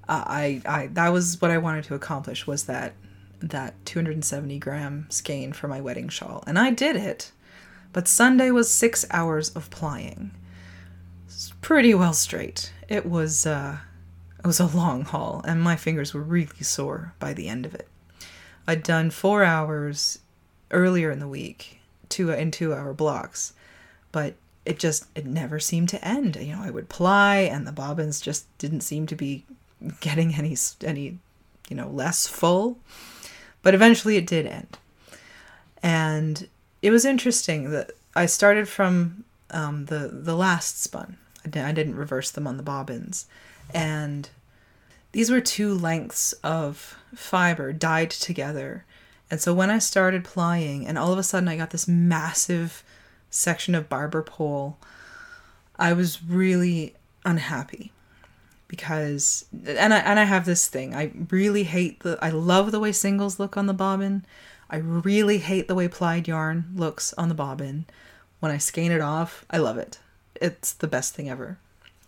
Uh, 0.08 0.24
I 0.26 0.62
I 0.66 0.88
that 0.88 1.10
was 1.10 1.42
what 1.42 1.52
I 1.52 1.58
wanted 1.58 1.84
to 1.86 1.96
accomplish 1.96 2.48
was 2.48 2.66
that 2.66 2.94
that 3.40 3.74
270 3.86 4.58
gram 4.60 5.06
skein 5.10 5.52
for 5.52 5.68
my 5.68 5.82
wedding 5.82 6.08
shawl, 6.08 6.44
and 6.48 6.58
I 6.58 6.72
did 6.72 6.96
it. 6.96 7.32
But 7.92 8.08
Sunday 8.08 8.50
was 8.52 8.72
six 8.72 9.06
hours 9.12 9.50
of 9.50 9.70
plying. 9.70 10.32
It's 11.26 11.54
pretty 11.62 11.94
well 11.94 12.14
straight. 12.14 12.72
It 12.88 13.06
was 13.06 13.46
uh, 13.46 13.80
it 14.40 14.48
was 14.48 14.60
a 14.60 14.66
long 14.66 15.04
haul, 15.04 15.42
and 15.46 15.62
my 15.62 15.76
fingers 15.76 16.14
were 16.14 16.22
really 16.22 16.64
sore 16.64 17.14
by 17.20 17.34
the 17.34 17.48
end 17.48 17.66
of 17.66 17.76
it. 17.76 17.88
I'd 18.68 18.84
done 18.84 19.10
four 19.10 19.44
hours 19.44 20.20
earlier 20.72 21.12
in 21.12 21.20
the 21.20 21.28
week, 21.28 21.80
two 22.10 22.32
in 22.32 22.52
two 22.52 22.74
hour 22.74 22.94
blocks, 22.94 23.54
but 24.12 24.36
it 24.66 24.80
just 24.80 25.06
it 25.16 25.26
never 25.26 25.60
seemed 25.60 25.90
to 25.90 26.06
end. 26.06 26.36
You 26.36 26.56
know, 26.56 26.62
I 26.62 26.70
would 26.70 26.90
ply, 26.90 27.38
and 27.38 27.68
the 27.68 27.72
bobbins 27.72 28.22
just 28.22 28.46
didn't 28.58 28.82
seem 28.82 29.06
to 29.08 29.16
be 29.16 29.46
getting 30.00 30.36
any 30.36 30.56
any 30.84 31.20
you 31.70 31.76
know 31.76 31.90
less 31.90 32.28
full. 32.28 32.78
But 33.62 33.74
eventually, 33.74 34.18
it 34.18 34.28
did 34.28 34.46
end, 34.46 34.78
and 35.82 36.48
it 36.82 36.92
was 36.92 37.06
interesting 37.06 37.72
that 37.72 37.92
I 38.16 38.26
started 38.26 38.68
from 38.68 39.24
um, 39.52 39.86
the 39.86 40.10
the 40.12 40.36
last 40.36 40.82
spun. 40.82 41.18
I 41.46 41.50
didn't 41.50 41.96
reverse 41.96 42.32
them 42.32 42.48
on 42.48 42.56
the 42.56 42.64
bobbins 42.64 43.26
and 43.74 44.30
these 45.12 45.30
were 45.30 45.42
two 45.42 45.74
lengths 45.74 46.34
of 46.44 46.98
fiber 47.14 47.72
dyed 47.74 48.10
together. 48.10 48.86
And 49.30 49.40
so 49.40 49.54
when 49.54 49.70
I 49.70 49.80
started 49.80 50.24
plying, 50.24 50.88
and 50.88 50.98
all 50.98 51.12
of 51.12 51.20
a 51.20 51.24
sudden 51.24 51.50
I 51.50 51.58
got 51.58 51.72
this 51.72 51.88
massive 51.88 52.84
section 53.34 53.74
of 53.74 53.90
barber 53.90 54.22
pole, 54.22 54.78
I 55.78 55.94
was 55.94 56.24
really 56.24 56.94
unhappy 57.26 57.92
because 58.68 59.46
and 59.68 59.94
I 59.94 60.00
and 60.00 60.20
I 60.20 60.24
have 60.24 60.46
this 60.46 60.68
thing. 60.68 60.96
I 60.96 61.12
really 61.30 61.64
hate 61.64 62.02
the 62.02 62.18
I 62.22 62.30
love 62.30 62.72
the 62.72 62.80
way 62.80 62.92
singles 62.92 63.40
look 63.40 63.58
on 63.58 63.66
the 63.66 63.74
bobbin. 63.74 64.26
I 64.70 64.78
really 64.78 65.40
hate 65.40 65.68
the 65.68 65.76
way 65.76 65.88
plied 65.88 66.28
yarn 66.28 66.66
looks 66.76 67.14
on 67.14 67.30
the 67.30 67.36
bobbin. 67.36 67.86
When 68.40 68.52
I 68.52 68.58
skein 68.58 68.92
it 68.92 69.02
off, 69.02 69.46
I 69.50 69.58
love 69.58 69.78
it. 69.78 70.00
It's 70.36 70.74
the 70.74 70.88
best 70.88 71.16
thing 71.16 71.30
ever. 71.30 71.58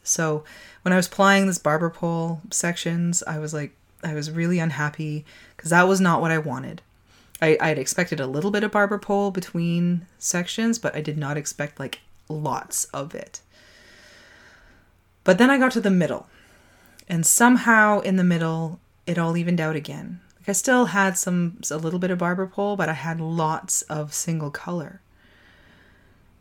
So 0.03 0.43
when 0.83 0.93
I 0.93 0.97
was 0.97 1.07
plying 1.07 1.47
this 1.47 1.57
barber 1.57 1.89
pole 1.89 2.41
sections, 2.51 3.23
I 3.23 3.39
was 3.39 3.53
like, 3.53 3.75
I 4.03 4.13
was 4.13 4.29
really 4.29 4.59
unhappy 4.59 5.25
because 5.55 5.71
that 5.71 5.88
was 5.88 5.99
not 5.99 6.21
what 6.21 6.31
I 6.31 6.38
wanted. 6.38 6.81
I, 7.41 7.58
had 7.60 7.78
expected 7.78 8.19
a 8.19 8.28
little 8.28 8.52
bit 8.52 8.63
of 8.63 8.71
barber 8.71 8.98
pole 8.98 9.32
between 9.32 10.08
sections, 10.17 10.80
but 10.80 10.95
I 10.95 11.02
did 11.02 11.17
not 11.17 11.38
expect 11.38 11.80
like 11.80 12.00
lots 12.30 12.86
of 12.86 13.13
it. 13.13 13.41
But 15.24 15.38
then 15.38 15.50
I 15.50 15.58
got 15.58 15.71
to 15.74 15.82
the 15.82 15.89
middle, 15.89 16.28
and 17.10 17.26
somehow 17.26 18.00
in 18.00 18.15
the 18.15 18.24
middle, 18.24 18.80
it 19.06 19.17
all 19.17 19.36
evened 19.36 19.60
out 19.60 19.76
again. 19.76 20.21
Like 20.39 20.50
I 20.50 20.54
still 20.54 20.86
had 20.86 21.17
some 21.17 21.60
a 21.71 21.78
little 21.78 22.00
bit 22.00 22.12
of 22.12 22.19
barber 22.19 22.48
pole, 22.48 22.76
but 22.76 22.89
I 22.89 22.93
had 22.93 23.19
lots 23.19 23.82
of 23.84 24.13
single 24.13 24.52
color. 24.52 25.02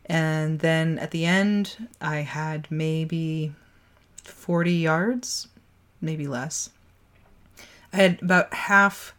And 0.05 0.59
then 0.59 0.99
at 0.99 1.11
the 1.11 1.25
end, 1.25 1.89
I 1.99 2.17
had 2.17 2.67
maybe 2.69 3.53
40 4.23 4.71
yards, 4.71 5.47
maybe 5.99 6.27
less. 6.27 6.69
I 7.91 7.97
had 7.97 8.21
about 8.21 8.53
half 8.53 9.14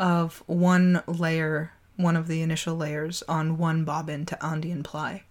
of 0.00 0.42
one 0.46 1.02
layer, 1.06 1.72
one 1.96 2.16
of 2.16 2.26
the 2.26 2.40
initial 2.42 2.74
layers, 2.74 3.22
on 3.28 3.58
one 3.58 3.84
bobbin 3.84 4.26
to 4.26 4.44
Andean 4.44 4.82
ply, 4.82 5.22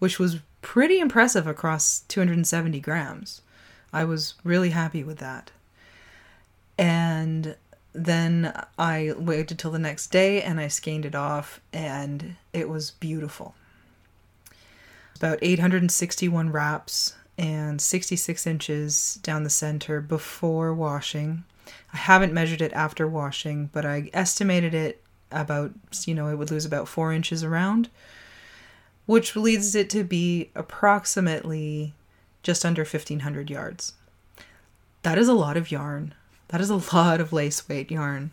which 0.00 0.18
was 0.18 0.40
pretty 0.60 0.98
impressive 0.98 1.46
across 1.46 2.00
270 2.08 2.80
grams. 2.80 3.40
I 3.92 4.04
was 4.04 4.34
really 4.44 4.70
happy 4.70 5.02
with 5.02 5.18
that. 5.18 5.52
And 6.76 7.56
then 7.92 8.52
I 8.78 9.12
waited 9.16 9.58
till 9.58 9.70
the 9.70 9.78
next 9.78 10.08
day 10.08 10.42
and 10.42 10.60
I 10.60 10.66
skeined 10.66 11.04
it 11.04 11.14
off, 11.14 11.60
and 11.72 12.36
it 12.52 12.68
was 12.68 12.90
beautiful. 12.90 13.54
About 15.16 15.38
861 15.42 16.50
wraps 16.50 17.14
and 17.38 17.80
66 17.80 18.46
inches 18.46 19.20
down 19.22 19.44
the 19.44 19.50
center 19.50 20.00
before 20.00 20.74
washing. 20.74 21.44
I 21.92 21.96
haven't 21.96 22.32
measured 22.32 22.62
it 22.62 22.72
after 22.72 23.06
washing, 23.06 23.70
but 23.72 23.84
I 23.84 24.10
estimated 24.12 24.74
it 24.74 25.02
about, 25.32 25.72
you 26.06 26.14
know, 26.14 26.28
it 26.28 26.36
would 26.36 26.50
lose 26.50 26.64
about 26.64 26.88
four 26.88 27.12
inches 27.12 27.42
around, 27.42 27.88
which 29.06 29.36
leads 29.36 29.74
it 29.74 29.90
to 29.90 30.04
be 30.04 30.50
approximately 30.54 31.94
just 32.42 32.64
under 32.64 32.82
1500 32.82 33.50
yards. 33.50 33.94
That 35.02 35.18
is 35.18 35.28
a 35.28 35.34
lot 35.34 35.56
of 35.56 35.70
yarn. 35.70 36.14
That 36.48 36.60
is 36.60 36.70
a 36.70 36.76
lot 36.94 37.20
of 37.20 37.32
lace 37.32 37.68
weight 37.68 37.90
yarn. 37.90 38.30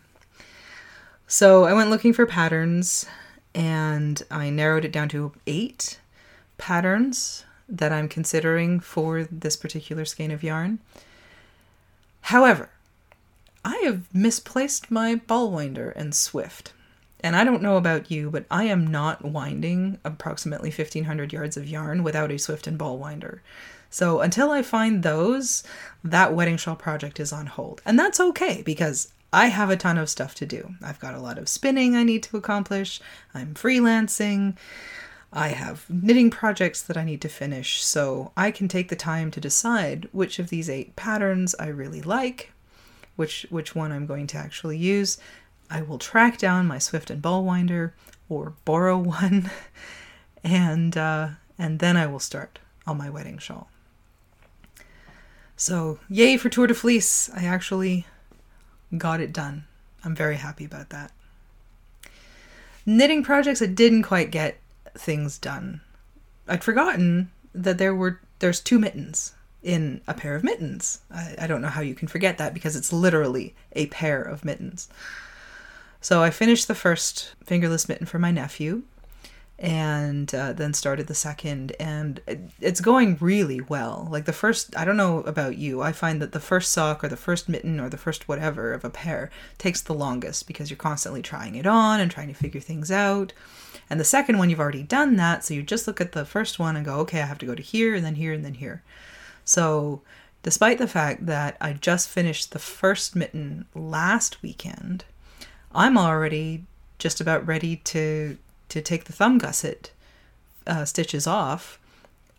So 1.26 1.64
I 1.64 1.72
went 1.72 1.90
looking 1.90 2.12
for 2.12 2.26
patterns 2.26 3.06
and 3.54 4.22
I 4.30 4.50
narrowed 4.50 4.84
it 4.84 4.92
down 4.92 5.08
to 5.10 5.32
eight 5.46 6.00
patterns 6.56 7.44
that 7.68 7.92
I'm 7.92 8.08
considering 8.08 8.80
for 8.80 9.24
this 9.24 9.56
particular 9.56 10.04
skein 10.04 10.30
of 10.30 10.42
yarn. 10.42 10.78
However, 12.22 12.70
I 13.64 13.76
have 13.84 14.12
misplaced 14.14 14.90
my 14.90 15.16
ball 15.16 15.50
winder 15.50 15.90
and 15.90 16.14
Swift. 16.14 16.72
And 17.20 17.34
I 17.34 17.44
don't 17.44 17.62
know 17.62 17.76
about 17.76 18.10
you, 18.10 18.30
but 18.30 18.46
I 18.50 18.64
am 18.64 18.86
not 18.86 19.24
winding 19.24 19.98
approximately 20.04 20.70
1500 20.70 21.32
yards 21.32 21.56
of 21.56 21.68
yarn 21.68 22.04
without 22.04 22.30
a 22.30 22.38
Swift 22.38 22.66
and 22.66 22.78
ball 22.78 22.98
winder. 22.98 23.42
So 23.90 24.20
until 24.20 24.50
I 24.50 24.62
find 24.62 25.02
those, 25.02 25.64
that 26.04 26.34
wedding 26.34 26.56
shawl 26.56 26.76
project 26.76 27.18
is 27.18 27.32
on 27.32 27.46
hold. 27.46 27.82
And 27.84 27.98
that's 27.98 28.20
okay 28.20 28.62
because 28.62 29.12
I 29.32 29.46
have 29.46 29.70
a 29.70 29.76
ton 29.76 29.98
of 29.98 30.08
stuff 30.08 30.34
to 30.36 30.46
do. 30.46 30.74
I've 30.82 31.00
got 31.00 31.14
a 31.14 31.20
lot 31.20 31.38
of 31.38 31.48
spinning 31.48 31.96
I 31.96 32.02
need 32.02 32.22
to 32.24 32.36
accomplish. 32.36 33.00
I'm 33.34 33.54
freelancing. 33.54 34.56
I 35.32 35.48
have 35.48 35.84
knitting 35.90 36.30
projects 36.30 36.82
that 36.82 36.96
I 36.96 37.04
need 37.04 37.20
to 37.22 37.28
finish. 37.28 37.82
So 37.82 38.32
I 38.36 38.50
can 38.50 38.68
take 38.68 38.88
the 38.88 38.96
time 38.96 39.30
to 39.32 39.40
decide 39.40 40.08
which 40.12 40.38
of 40.38 40.48
these 40.48 40.70
eight 40.70 40.96
patterns 40.96 41.54
I 41.58 41.68
really 41.68 42.00
like, 42.00 42.52
which 43.18 43.44
which 43.50 43.74
one 43.74 43.90
I'm 43.90 44.06
going 44.06 44.28
to 44.28 44.38
actually 44.38 44.78
use. 44.78 45.18
I 45.68 45.82
will 45.82 45.98
track 45.98 46.38
down 46.38 46.68
my 46.68 46.78
Swift 46.78 47.10
and 47.10 47.20
Ball 47.20 47.42
Winder 47.42 47.92
or 48.28 48.54
borrow 48.64 48.96
one, 49.22 49.50
and 50.44 50.96
uh, 50.96 51.30
and 51.58 51.80
then 51.80 51.96
I 51.96 52.06
will 52.06 52.20
start 52.20 52.60
on 52.86 52.96
my 52.96 53.10
wedding 53.10 53.38
shawl. 53.38 53.68
So, 55.56 55.98
yay 56.08 56.36
for 56.36 56.48
Tour 56.48 56.68
de 56.68 56.74
Fleece. 56.74 57.28
I 57.34 57.44
actually 57.44 58.06
got 58.96 59.20
it 59.20 59.32
done. 59.32 59.64
I'm 60.04 60.14
very 60.14 60.36
happy 60.36 60.64
about 60.64 60.90
that. 60.90 61.10
Knitting 62.86 63.24
projects, 63.24 63.60
I 63.60 63.66
didn't 63.66 64.04
quite 64.04 64.30
get 64.30 64.58
things 64.94 65.38
done. 65.38 65.80
I'd 66.46 66.62
forgotten 66.62 67.32
that 67.52 67.78
there 67.78 67.96
were 67.96 68.20
there's 68.38 68.60
two 68.60 68.78
mittens 68.78 69.34
in 69.62 70.00
a 70.06 70.14
pair 70.14 70.34
of 70.34 70.44
mittens. 70.44 71.00
I, 71.10 71.34
I 71.40 71.46
don't 71.46 71.62
know 71.62 71.68
how 71.68 71.80
you 71.80 71.94
can 71.94 72.08
forget 72.08 72.38
that 72.38 72.54
because 72.54 72.76
it's 72.76 72.92
literally 72.92 73.54
a 73.72 73.86
pair 73.86 74.22
of 74.22 74.44
mittens. 74.44 74.88
So 76.00 76.22
I 76.22 76.30
finished 76.30 76.68
the 76.68 76.74
first 76.74 77.34
fingerless 77.44 77.88
mitten 77.88 78.06
for 78.06 78.18
my 78.18 78.30
nephew 78.30 78.84
and 79.58 80.32
uh, 80.34 80.52
then 80.52 80.72
started 80.72 81.08
the 81.08 81.14
second 81.14 81.72
and 81.80 82.20
it's 82.60 82.80
going 82.80 83.16
really 83.20 83.60
well 83.62 84.06
like 84.08 84.24
the 84.24 84.32
first 84.32 84.76
i 84.76 84.84
don't 84.84 84.96
know 84.96 85.18
about 85.22 85.56
you 85.56 85.82
i 85.82 85.90
find 85.90 86.22
that 86.22 86.30
the 86.30 86.38
first 86.38 86.70
sock 86.70 87.02
or 87.02 87.08
the 87.08 87.16
first 87.16 87.48
mitten 87.48 87.80
or 87.80 87.88
the 87.88 87.96
first 87.96 88.28
whatever 88.28 88.72
of 88.72 88.84
a 88.84 88.90
pair 88.90 89.30
takes 89.58 89.80
the 89.80 89.92
longest 89.92 90.46
because 90.46 90.70
you're 90.70 90.76
constantly 90.76 91.20
trying 91.20 91.56
it 91.56 91.66
on 91.66 91.98
and 91.98 92.08
trying 92.08 92.28
to 92.28 92.34
figure 92.34 92.60
things 92.60 92.88
out 92.92 93.32
and 93.90 93.98
the 93.98 94.04
second 94.04 94.38
one 94.38 94.48
you've 94.48 94.60
already 94.60 94.84
done 94.84 95.16
that 95.16 95.44
so 95.44 95.52
you 95.52 95.62
just 95.62 95.88
look 95.88 96.00
at 96.00 96.12
the 96.12 96.24
first 96.24 96.60
one 96.60 96.76
and 96.76 96.86
go 96.86 96.94
okay 96.94 97.20
i 97.20 97.26
have 97.26 97.38
to 97.38 97.46
go 97.46 97.56
to 97.56 97.62
here 97.62 97.96
and 97.96 98.04
then 98.04 98.14
here 98.14 98.32
and 98.32 98.44
then 98.44 98.54
here 98.54 98.84
so 99.48 100.00
despite 100.42 100.78
the 100.78 100.86
fact 100.86 101.26
that 101.26 101.56
i 101.60 101.72
just 101.72 102.08
finished 102.08 102.52
the 102.52 102.58
first 102.58 103.16
mitten 103.16 103.64
last 103.74 104.42
weekend 104.42 105.04
i'm 105.74 105.96
already 105.96 106.64
just 106.98 107.20
about 107.20 107.46
ready 107.46 107.76
to 107.76 108.36
to 108.68 108.82
take 108.82 109.04
the 109.04 109.12
thumb 109.12 109.38
gusset 109.38 109.90
uh, 110.66 110.84
stitches 110.84 111.26
off 111.26 111.78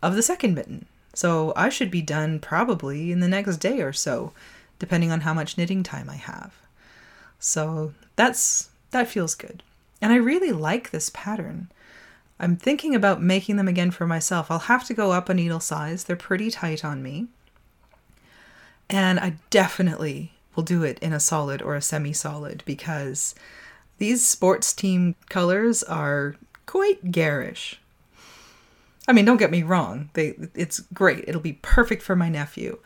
of 0.02 0.14
the 0.14 0.22
second 0.22 0.54
mitten. 0.54 0.86
So 1.12 1.52
I 1.56 1.68
should 1.68 1.90
be 1.90 2.02
done 2.02 2.38
probably 2.38 3.10
in 3.10 3.20
the 3.20 3.28
next 3.28 3.56
day 3.56 3.80
or 3.80 3.92
so, 3.92 4.32
depending 4.78 5.10
on 5.10 5.22
how 5.22 5.34
much 5.34 5.58
knitting 5.58 5.82
time 5.82 6.08
I 6.08 6.16
have. 6.16 6.54
So 7.38 7.94
that's 8.16 8.70
that 8.92 9.08
feels 9.08 9.34
good. 9.34 9.62
And 10.00 10.12
I 10.12 10.16
really 10.16 10.52
like 10.52 10.90
this 10.90 11.10
pattern. 11.12 11.70
I'm 12.40 12.56
thinking 12.56 12.94
about 12.94 13.22
making 13.22 13.56
them 13.56 13.68
again 13.68 13.90
for 13.90 14.06
myself. 14.06 14.50
I'll 14.50 14.60
have 14.60 14.86
to 14.86 14.94
go 14.94 15.12
up 15.12 15.28
a 15.28 15.34
needle 15.34 15.60
size. 15.60 16.04
They're 16.04 16.16
pretty 16.16 16.50
tight 16.50 16.84
on 16.84 17.02
me. 17.02 17.28
And 18.88 19.20
I 19.20 19.34
definitely 19.50 20.32
will 20.56 20.62
do 20.62 20.82
it 20.82 20.98
in 21.00 21.12
a 21.12 21.20
solid 21.20 21.60
or 21.60 21.74
a 21.74 21.82
semi-solid 21.82 22.62
because 22.64 23.34
these 23.98 24.26
sports 24.26 24.72
team 24.72 25.16
colors 25.28 25.82
are 25.82 26.34
quite 26.64 27.12
garish. 27.12 27.78
I 29.06 29.12
mean, 29.12 29.26
don't 29.26 29.36
get 29.36 29.50
me 29.50 29.62
wrong. 29.62 30.08
They 30.14 30.34
it's 30.54 30.80
great. 30.94 31.24
It'll 31.28 31.40
be 31.40 31.58
perfect 31.60 32.02
for 32.02 32.16
my 32.16 32.28
nephew. 32.28 32.78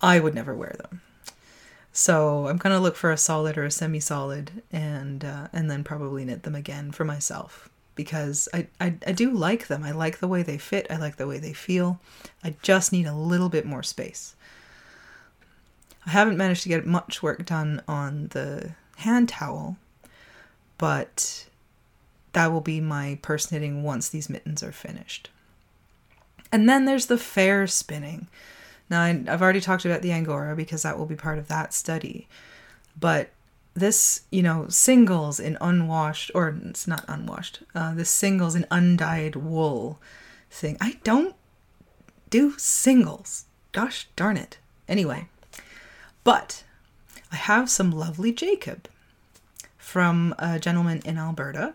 I 0.00 0.20
would 0.20 0.34
never 0.34 0.54
wear 0.54 0.76
them. 0.78 1.02
So 1.92 2.46
I'm 2.46 2.58
gonna 2.58 2.80
look 2.80 2.96
for 2.96 3.10
a 3.10 3.16
solid 3.16 3.58
or 3.58 3.64
a 3.64 3.70
semi-solid, 3.70 4.62
and 4.70 5.24
uh, 5.24 5.48
and 5.52 5.70
then 5.70 5.82
probably 5.82 6.24
knit 6.24 6.42
them 6.42 6.54
again 6.54 6.92
for 6.92 7.04
myself 7.04 7.69
because 7.94 8.48
I, 8.54 8.68
I 8.80 8.94
I 9.06 9.12
do 9.12 9.30
like 9.30 9.66
them. 9.66 9.84
I 9.84 9.90
like 9.90 10.18
the 10.18 10.28
way 10.28 10.42
they 10.42 10.58
fit. 10.58 10.86
I 10.90 10.96
like 10.96 11.16
the 11.16 11.26
way 11.26 11.38
they 11.38 11.52
feel. 11.52 12.00
I 12.42 12.54
just 12.62 12.92
need 12.92 13.06
a 13.06 13.14
little 13.14 13.48
bit 13.48 13.66
more 13.66 13.82
space. 13.82 14.34
I 16.06 16.10
haven't 16.10 16.38
managed 16.38 16.62
to 16.62 16.68
get 16.68 16.86
much 16.86 17.22
work 17.22 17.44
done 17.44 17.82
on 17.86 18.28
the 18.28 18.72
hand 18.96 19.28
towel 19.28 19.76
but 20.80 21.46
that 22.32 22.50
will 22.50 22.62
be 22.62 22.80
my 22.80 23.18
purse 23.20 23.52
knitting 23.52 23.82
once 23.82 24.08
these 24.08 24.30
mittens 24.30 24.62
are 24.62 24.72
finished. 24.72 25.28
And 26.50 26.66
then 26.66 26.86
there's 26.86 27.04
the 27.04 27.18
fair 27.18 27.66
spinning. 27.66 28.28
Now, 28.88 29.02
I, 29.02 29.22
have 29.26 29.42
already 29.42 29.60
talked 29.60 29.84
about 29.84 30.00
the 30.00 30.10
Angora 30.10 30.56
because 30.56 30.82
that 30.82 30.98
will 30.98 31.04
be 31.04 31.16
part 31.16 31.38
of 31.38 31.48
that 31.48 31.74
study. 31.74 32.28
But 32.98 33.28
this, 33.74 34.22
you 34.30 34.42
know, 34.42 34.66
singles 34.68 35.40
in 35.40 35.56
unwashed, 35.60 36.30
or 36.34 36.58
it's 36.66 36.86
not 36.86 37.04
unwashed, 37.08 37.62
uh, 37.74 37.94
this 37.94 38.10
singles 38.10 38.54
in 38.54 38.66
undyed 38.70 39.36
wool 39.36 40.00
thing. 40.50 40.76
I 40.80 40.98
don't 41.04 41.34
do 42.30 42.56
singles. 42.58 43.44
Gosh 43.72 44.08
darn 44.16 44.36
it. 44.36 44.58
Anyway, 44.88 45.28
but 46.24 46.64
I 47.30 47.36
have 47.36 47.70
some 47.70 47.92
lovely 47.92 48.32
Jacob 48.32 48.88
from 49.78 50.34
a 50.38 50.58
gentleman 50.58 51.00
in 51.04 51.18
Alberta. 51.18 51.74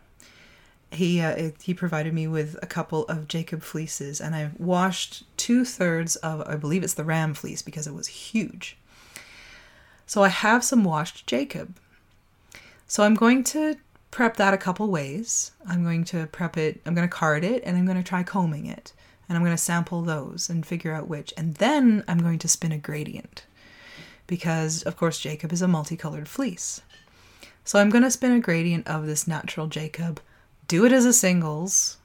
He 0.91 1.21
uh, 1.21 1.51
he 1.61 1.73
provided 1.73 2.13
me 2.13 2.27
with 2.27 2.57
a 2.61 2.65
couple 2.65 3.05
of 3.05 3.27
Jacob 3.27 3.61
fleeces, 3.63 4.21
and 4.21 4.35
I 4.35 4.51
washed 4.57 5.23
two 5.37 5.65
thirds 5.65 6.15
of 6.17 6.41
I 6.47 6.55
believe 6.55 6.83
it's 6.83 6.93
the 6.93 7.03
ram 7.03 7.33
fleece 7.33 7.61
because 7.61 7.87
it 7.87 7.93
was 7.93 8.07
huge. 8.07 8.77
So 10.05 10.23
I 10.23 10.29
have 10.29 10.63
some 10.63 10.83
washed 10.83 11.25
Jacob. 11.25 11.77
So 12.87 13.03
I'm 13.03 13.15
going 13.15 13.43
to 13.45 13.77
prep 14.11 14.37
that 14.37 14.53
a 14.53 14.57
couple 14.57 14.89
ways. 14.89 15.51
I'm 15.67 15.83
going 15.83 16.03
to 16.05 16.27
prep 16.27 16.57
it. 16.57 16.81
I'm 16.85 16.95
going 16.95 17.07
to 17.07 17.13
card 17.13 17.43
it, 17.43 17.63
and 17.65 17.75
I'm 17.75 17.85
going 17.85 17.97
to 17.97 18.03
try 18.03 18.23
combing 18.23 18.65
it, 18.65 18.93
and 19.27 19.37
I'm 19.37 19.43
going 19.43 19.55
to 19.55 19.61
sample 19.61 20.01
those 20.01 20.49
and 20.49 20.65
figure 20.65 20.93
out 20.93 21.07
which, 21.07 21.33
and 21.35 21.55
then 21.55 22.03
I'm 22.07 22.19
going 22.19 22.39
to 22.39 22.47
spin 22.47 22.71
a 22.71 22.77
gradient, 22.77 23.45
because 24.27 24.83
of 24.83 24.97
course 24.97 25.19
Jacob 25.19 25.51
is 25.51 25.61
a 25.61 25.67
multicolored 25.67 26.29
fleece. 26.29 26.81
So 27.63 27.79
I'm 27.79 27.89
going 27.89 28.03
to 28.03 28.11
spin 28.11 28.31
a 28.31 28.39
gradient 28.39 28.87
of 28.87 29.07
this 29.07 29.27
natural 29.27 29.67
Jacob, 29.67 30.21
do 30.67 30.85
it 30.85 30.91
as 30.91 31.05
a 31.05 31.13
singles, 31.13 31.97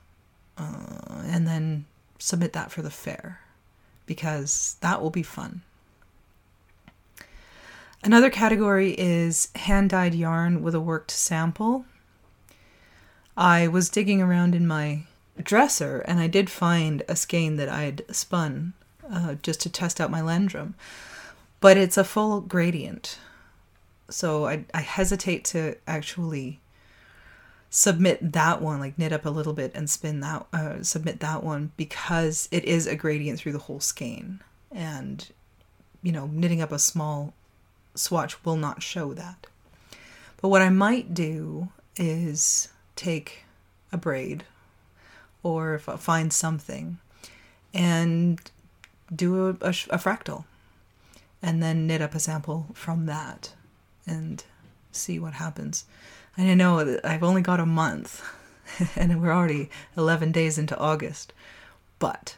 uh, 0.56 1.22
and 1.26 1.46
then 1.46 1.84
submit 2.18 2.52
that 2.54 2.70
for 2.70 2.82
the 2.82 2.90
fair 2.90 3.40
because 4.06 4.76
that 4.80 5.00
will 5.00 5.10
be 5.10 5.22
fun. 5.22 5.62
Another 8.02 8.30
category 8.30 8.92
is 8.92 9.48
hand 9.54 9.90
dyed 9.90 10.14
yarn 10.14 10.62
with 10.62 10.74
a 10.74 10.80
worked 10.80 11.10
sample. 11.10 11.84
I 13.36 13.68
was 13.68 13.90
digging 13.90 14.22
around 14.22 14.54
in 14.54 14.66
my 14.66 15.04
dresser 15.40 16.00
and 16.00 16.18
I 16.18 16.26
did 16.26 16.50
find 16.50 17.02
a 17.08 17.16
skein 17.16 17.56
that 17.56 17.68
I'd 17.68 18.04
spun 18.14 18.74
uh, 19.10 19.34
just 19.42 19.60
to 19.62 19.70
test 19.70 20.00
out 20.00 20.10
my 20.10 20.20
Lendrum, 20.20 20.74
but 21.60 21.76
it's 21.76 21.96
a 21.96 22.04
full 22.04 22.40
gradient 22.40 23.18
so 24.10 24.46
I, 24.46 24.64
I 24.74 24.80
hesitate 24.80 25.44
to 25.46 25.76
actually 25.86 26.60
submit 27.70 28.32
that 28.32 28.60
one 28.60 28.80
like 28.80 28.98
knit 28.98 29.12
up 29.12 29.24
a 29.24 29.30
little 29.30 29.52
bit 29.52 29.70
and 29.74 29.88
spin 29.88 30.20
that 30.20 30.46
uh, 30.52 30.82
submit 30.82 31.20
that 31.20 31.44
one 31.44 31.70
because 31.76 32.48
it 32.50 32.64
is 32.64 32.86
a 32.86 32.96
gradient 32.96 33.38
through 33.38 33.52
the 33.52 33.58
whole 33.58 33.80
skein 33.80 34.40
and 34.72 35.28
you 36.02 36.12
know, 36.12 36.26
knitting 36.32 36.62
up 36.62 36.72
a 36.72 36.78
small 36.78 37.34
swatch 37.94 38.44
will 38.44 38.57
not 38.57 38.83
show 38.83 39.12
that. 39.14 39.46
But 40.40 40.48
what 40.48 40.62
I 40.62 40.70
might 40.70 41.14
do 41.14 41.68
is 41.96 42.68
take 42.96 43.44
a 43.92 43.98
braid 43.98 44.44
or 45.42 45.79
find 45.79 46.33
something 46.33 46.98
and 47.72 48.40
do 49.14 49.46
a, 49.46 49.50
a, 49.50 49.70
a 49.70 49.98
fractal 49.98 50.44
and 51.42 51.62
then 51.62 51.87
knit 51.87 52.03
up 52.03 52.14
a 52.14 52.20
sample 52.20 52.66
from 52.74 53.07
that 53.07 53.55
and 54.07 54.44
see 54.92 55.18
what 55.18 55.35
happens. 55.35 55.85
And 56.37 56.50
I 56.50 56.55
know 56.55 56.85
that 56.85 57.05
I've 57.05 57.22
only 57.22 57.42
got 57.42 57.61
a 57.61 57.66
month 57.66 58.22
and 58.96 59.20
we're 59.20 59.33
already 59.33 59.70
11 59.96 60.33
days 60.33 60.59
into 60.59 60.79
August. 60.79 61.33
But 61.98 62.37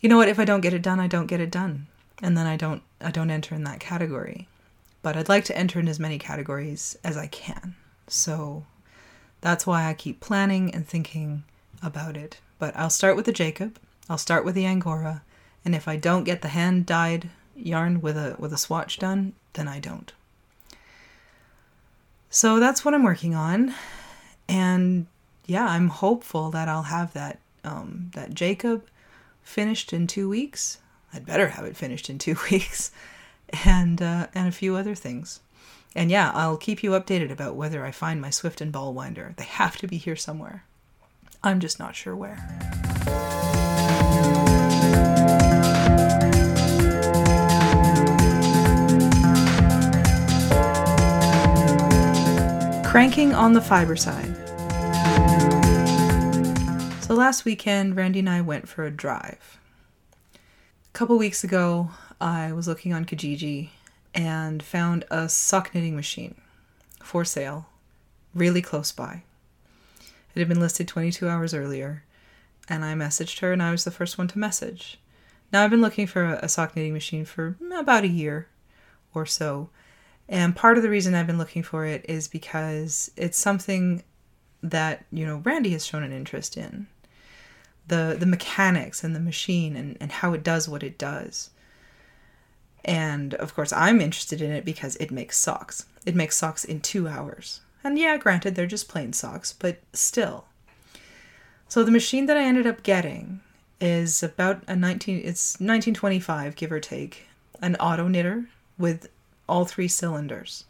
you 0.00 0.08
know 0.08 0.16
what 0.16 0.28
if 0.28 0.38
I 0.38 0.44
don't 0.44 0.60
get 0.60 0.74
it 0.74 0.82
done, 0.82 1.00
I 1.00 1.06
don't 1.06 1.26
get 1.26 1.40
it 1.40 1.50
done. 1.50 1.86
And 2.22 2.36
then 2.36 2.46
I 2.46 2.56
don't 2.56 2.82
I 3.00 3.10
don't 3.10 3.30
enter 3.30 3.54
in 3.54 3.64
that 3.64 3.80
category. 3.80 4.48
But 5.02 5.16
I'd 5.16 5.28
like 5.28 5.44
to 5.46 5.56
enter 5.56 5.78
in 5.78 5.88
as 5.88 6.00
many 6.00 6.18
categories 6.18 6.96
as 7.04 7.16
I 7.16 7.26
can. 7.26 7.76
So 8.08 8.64
that's 9.40 9.66
why 9.66 9.88
I 9.88 9.94
keep 9.94 10.20
planning 10.20 10.74
and 10.74 10.86
thinking 10.86 11.44
about 11.82 12.16
it. 12.16 12.40
But 12.58 12.76
I'll 12.76 12.90
start 12.90 13.16
with 13.16 13.26
the 13.26 13.32
Jacob, 13.32 13.78
I'll 14.08 14.18
start 14.18 14.44
with 14.44 14.54
the 14.54 14.66
Angora, 14.66 15.22
and 15.64 15.74
if 15.74 15.86
I 15.86 15.96
don't 15.96 16.24
get 16.24 16.42
the 16.42 16.48
hand 16.48 16.86
dyed 16.86 17.30
yarn 17.54 18.00
with 18.00 18.16
a 18.16 18.36
with 18.38 18.52
a 18.52 18.58
swatch 18.58 18.98
done, 18.98 19.34
then 19.54 19.68
I 19.68 19.78
don't. 19.78 20.12
So 22.30 22.60
that's 22.60 22.84
what 22.84 22.94
I'm 22.94 23.02
working 23.02 23.34
on. 23.34 23.74
And 24.48 25.06
yeah, 25.46 25.66
I'm 25.66 25.88
hopeful 25.88 26.50
that 26.50 26.68
I'll 26.68 26.84
have 26.84 27.12
that 27.14 27.38
um, 27.64 28.10
that 28.14 28.34
Jacob 28.34 28.86
finished 29.42 29.92
in 29.92 30.06
two 30.06 30.28
weeks. 30.28 30.78
I'd 31.16 31.24
better 31.24 31.48
have 31.48 31.64
it 31.64 31.78
finished 31.78 32.10
in 32.10 32.18
two 32.26 32.36
weeks, 32.50 32.90
and 33.64 34.02
uh, 34.02 34.26
and 34.34 34.46
a 34.46 34.52
few 34.52 34.76
other 34.76 34.94
things. 34.94 35.40
And 35.94 36.10
yeah, 36.10 36.30
I'll 36.34 36.58
keep 36.58 36.82
you 36.82 36.90
updated 36.90 37.30
about 37.30 37.56
whether 37.56 37.82
I 37.86 37.90
find 37.90 38.20
my 38.20 38.28
Swift 38.28 38.60
and 38.60 38.70
ball 38.70 38.92
winder. 38.92 39.32
They 39.38 39.44
have 39.44 39.78
to 39.78 39.86
be 39.86 39.96
here 39.96 40.14
somewhere. 40.14 40.64
I'm 41.42 41.58
just 41.58 41.78
not 41.78 41.96
sure 41.96 42.14
where. 42.14 42.36
Cranking 52.84 53.32
on 53.32 53.54
the 53.54 53.62
fiber 53.62 53.96
side. 53.96 54.36
So 57.02 57.14
last 57.14 57.46
weekend, 57.46 57.96
Randy 57.96 58.18
and 58.18 58.28
I 58.28 58.42
went 58.42 58.68
for 58.68 58.84
a 58.84 58.90
drive. 58.90 59.58
Couple 60.96 61.18
weeks 61.18 61.44
ago, 61.44 61.90
I 62.22 62.52
was 62.52 62.66
looking 62.66 62.94
on 62.94 63.04
Kijiji 63.04 63.68
and 64.14 64.62
found 64.62 65.04
a 65.10 65.28
sock 65.28 65.74
knitting 65.74 65.94
machine 65.94 66.36
for 67.02 67.22
sale 67.22 67.66
really 68.34 68.62
close 68.62 68.92
by. 68.92 69.22
It 70.34 70.38
had 70.38 70.48
been 70.48 70.58
listed 70.58 70.88
22 70.88 71.28
hours 71.28 71.52
earlier, 71.52 72.04
and 72.66 72.82
I 72.82 72.94
messaged 72.94 73.40
her, 73.40 73.52
and 73.52 73.62
I 73.62 73.72
was 73.72 73.84
the 73.84 73.90
first 73.90 74.16
one 74.16 74.26
to 74.28 74.38
message. 74.38 74.98
Now, 75.52 75.62
I've 75.62 75.70
been 75.70 75.82
looking 75.82 76.06
for 76.06 76.24
a, 76.24 76.38
a 76.44 76.48
sock 76.48 76.74
knitting 76.74 76.94
machine 76.94 77.26
for 77.26 77.58
about 77.78 78.04
a 78.04 78.08
year 78.08 78.48
or 79.12 79.26
so, 79.26 79.68
and 80.30 80.56
part 80.56 80.78
of 80.78 80.82
the 80.82 80.88
reason 80.88 81.14
I've 81.14 81.26
been 81.26 81.36
looking 81.36 81.62
for 81.62 81.84
it 81.84 82.06
is 82.08 82.26
because 82.26 83.10
it's 83.18 83.36
something 83.36 84.02
that, 84.62 85.04
you 85.12 85.26
know, 85.26 85.42
Randy 85.44 85.72
has 85.72 85.84
shown 85.84 86.04
an 86.04 86.12
interest 86.12 86.56
in. 86.56 86.86
The 87.88 88.16
the 88.18 88.26
mechanics 88.26 89.04
and 89.04 89.14
the 89.14 89.20
machine 89.20 89.76
and, 89.76 89.96
and 90.00 90.10
how 90.10 90.32
it 90.32 90.42
does 90.42 90.68
what 90.68 90.82
it 90.82 90.98
does. 90.98 91.50
And 92.84 93.34
of 93.34 93.54
course, 93.54 93.72
I'm 93.72 94.00
interested 94.00 94.40
in 94.40 94.52
it 94.52 94.64
because 94.64 94.96
it 94.96 95.10
makes 95.10 95.36
socks. 95.36 95.86
It 96.04 96.14
makes 96.14 96.36
socks 96.36 96.64
in 96.64 96.80
two 96.80 97.08
hours. 97.08 97.60
And 97.82 97.98
yeah, 97.98 98.16
granted, 98.16 98.54
they're 98.54 98.66
just 98.66 98.88
plain 98.88 99.12
socks, 99.12 99.52
but 99.52 99.78
still. 99.92 100.46
So 101.68 101.82
the 101.82 101.90
machine 101.90 102.26
that 102.26 102.36
I 102.36 102.44
ended 102.44 102.66
up 102.66 102.84
getting 102.84 103.40
is 103.80 104.22
about 104.22 104.62
a 104.66 104.74
19 104.74 105.18
it's 105.18 105.54
1925 105.54 106.56
give 106.56 106.72
or 106.72 106.80
take 106.80 107.26
an 107.60 107.76
auto 107.76 108.08
knitter 108.08 108.46
with 108.78 109.08
all 109.48 109.64
three 109.64 109.88
cylinders 109.88 110.64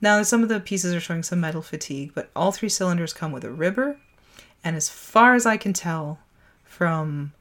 now 0.00 0.22
some 0.22 0.42
of 0.42 0.48
the 0.48 0.60
pieces 0.60 0.94
are 0.94 1.00
showing 1.00 1.22
some 1.22 1.40
metal 1.40 1.62
fatigue 1.62 2.12
but 2.14 2.30
all 2.36 2.52
three 2.52 2.68
cylinders 2.68 3.12
come 3.12 3.32
with 3.32 3.44
a 3.44 3.50
ribber 3.50 3.98
and 4.64 4.76
as 4.76 4.88
far 4.88 5.34
as 5.34 5.46
i 5.46 5.56
can 5.56 5.72
tell 5.72 6.18
from 6.64 7.32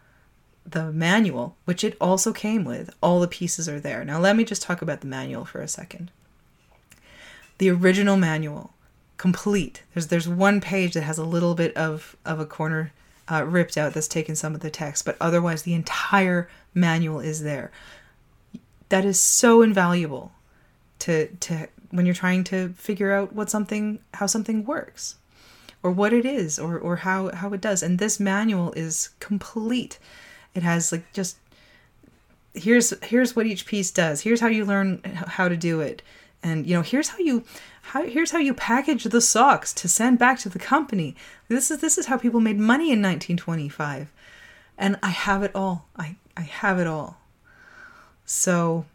the 0.70 0.92
manual, 0.92 1.56
which 1.66 1.84
it 1.84 1.96
also 2.02 2.34
came 2.34 2.66
with, 2.66 2.94
all 3.02 3.20
the 3.20 3.28
pieces 3.28 3.70
are 3.70 3.80
there. 3.80 4.04
Now, 4.04 4.20
let 4.20 4.36
me 4.36 4.44
just 4.44 4.62
talk 4.62 4.82
about 4.82 5.02
the 5.02 5.08
manual 5.08 5.46
for 5.46 5.62
a 5.62 5.68
second. 5.68 6.12
The 7.58 7.70
original 7.70 8.18
manual, 8.18 8.74
complete. 9.16 9.84
There's 9.94 10.08
there's 10.08 10.28
one 10.28 10.62
page 10.62 10.94
that 10.94 11.04
has 11.04 11.18
a 11.18 11.24
little 11.24 11.56
bit 11.56 11.76
of 11.76 12.16
of 12.26 12.40
a 12.40 12.46
corner 12.46 12.92
uh, 13.32 13.46
ripped 13.46 13.78
out 13.78 13.94
that's 13.94 14.08
taken 14.08 14.36
some 14.36 14.54
of 14.54 14.62
the 14.62 14.70
text, 14.70 15.06
but 15.06 15.18
otherwise 15.20 15.64
the 15.64 15.74
entire 15.74 16.50
manual 16.74 17.20
is 17.20 17.44
there. 17.44 17.72
That 18.90 19.06
is 19.06 19.20
so 19.20 19.62
invaluable 19.62 20.34
to 21.00 21.28
to 21.28 21.68
when 21.90 22.06
you're 22.06 22.14
trying 22.14 22.44
to 22.46 22.70
figure 22.70 23.14
out 23.14 23.34
what 23.34 23.50
something 23.50 24.00
how 24.16 24.28
something 24.28 24.66
works 24.66 25.16
or 25.88 25.92
what 25.92 26.12
it 26.12 26.26
is 26.26 26.60
or 26.60 26.78
or 26.78 26.98
how 26.98 27.34
how 27.34 27.54
it 27.54 27.62
does. 27.62 27.82
And 27.82 27.98
this 27.98 28.20
manual 28.20 28.74
is 28.74 29.10
complete 29.20 29.98
it 30.54 30.64
has 30.64 30.92
like 30.92 31.14
just 31.14 31.38
here's 32.54 32.92
here's 33.04 33.36
what 33.36 33.46
each 33.46 33.66
piece 33.66 33.92
does. 33.92 34.22
Here's 34.22 34.42
how 34.42 34.48
you 34.48 34.66
learn 34.66 35.02
how 35.04 35.48
to 35.48 35.56
do 35.56 35.80
it. 35.80 36.02
And 36.42 36.66
you 36.66 36.76
know, 36.76 36.82
here's 36.82 37.10
how 37.10 37.20
you 37.20 37.44
how 37.84 38.04
here's 38.04 38.32
how 38.32 38.40
you 38.40 38.54
package 38.56 39.04
the 39.04 39.22
socks 39.22 39.72
to 39.76 39.88
send 39.88 40.20
back 40.20 40.40
to 40.40 40.50
the 40.50 40.60
company. 40.60 41.16
This 41.48 41.72
is 41.72 41.80
this 41.80 41.98
is 41.98 42.08
how 42.08 42.18
people 42.18 42.42
made 42.42 42.58
money 42.58 42.92
in 42.92 43.02
1925. 43.02 44.12
And 44.80 44.98
I 45.02 45.10
have 45.10 45.44
it 45.44 45.52
all. 45.56 45.86
I 45.96 46.16
I 46.36 46.42
have 46.42 46.80
it 46.80 46.88
all. 46.88 47.18
So 48.26 48.86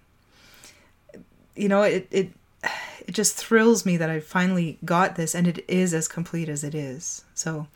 you 1.54 1.68
know, 1.68 1.82
it 1.82 2.08
it 2.10 2.32
it 3.12 3.16
just 3.16 3.36
thrills 3.36 3.84
me 3.84 3.98
that 3.98 4.08
I 4.08 4.20
finally 4.20 4.78
got 4.86 5.16
this 5.16 5.34
and 5.34 5.46
it 5.46 5.62
is 5.68 5.92
as 5.92 6.08
complete 6.08 6.48
as 6.48 6.64
it 6.64 6.74
is. 6.74 7.26
So 7.34 7.66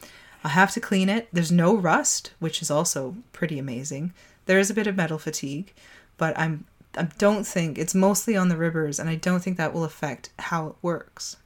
I 0.43 0.49
have 0.49 0.73
to 0.73 0.81
clean 0.81 1.11
it. 1.11 1.29
There's 1.31 1.53
no 1.53 1.77
rust, 1.77 2.31
which 2.39 2.63
is 2.63 2.71
also 2.71 3.17
pretty 3.35 3.59
amazing. 3.59 4.15
There 4.47 4.59
is 4.59 4.71
a 4.71 4.75
bit 4.75 4.87
of 4.87 4.97
metal 4.97 5.19
fatigue, 5.19 5.75
but 6.17 6.39
I'm 6.39 6.65
I 6.97 7.09
don't 7.19 7.47
think 7.47 7.77
it's 7.77 7.95
mostly 7.95 8.35
on 8.35 8.49
the 8.49 8.57
ribbers, 8.57 8.99
and 8.99 9.11
I 9.11 9.17
don't 9.17 9.41
think 9.41 9.59
that 9.59 9.75
will 9.75 9.85
affect 9.85 10.31
how 10.39 10.69
it 10.69 10.77
works. 10.81 11.37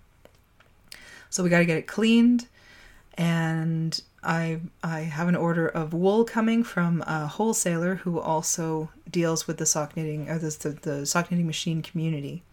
So 1.29 1.43
we 1.43 1.51
got 1.51 1.59
to 1.59 1.65
get 1.65 1.79
it 1.79 1.89
cleaned, 1.89 2.47
and 3.15 4.01
I 4.23 4.61
I 4.85 5.01
have 5.01 5.27
an 5.27 5.35
order 5.35 5.67
of 5.67 5.93
wool 5.93 6.25
coming 6.25 6.63
from 6.63 7.03
a 7.09 7.27
wholesaler 7.27 7.97
who 7.97 8.21
also 8.21 8.91
deals 9.11 9.49
with 9.49 9.57
the 9.57 9.67
sock 9.67 9.97
knitting 9.97 10.29
or 10.31 10.39
the, 10.39 10.51
the, 10.51 10.69
the 10.91 11.07
sock 11.07 11.33
knitting 11.33 11.49
machine 11.49 11.83
community, 11.83 12.45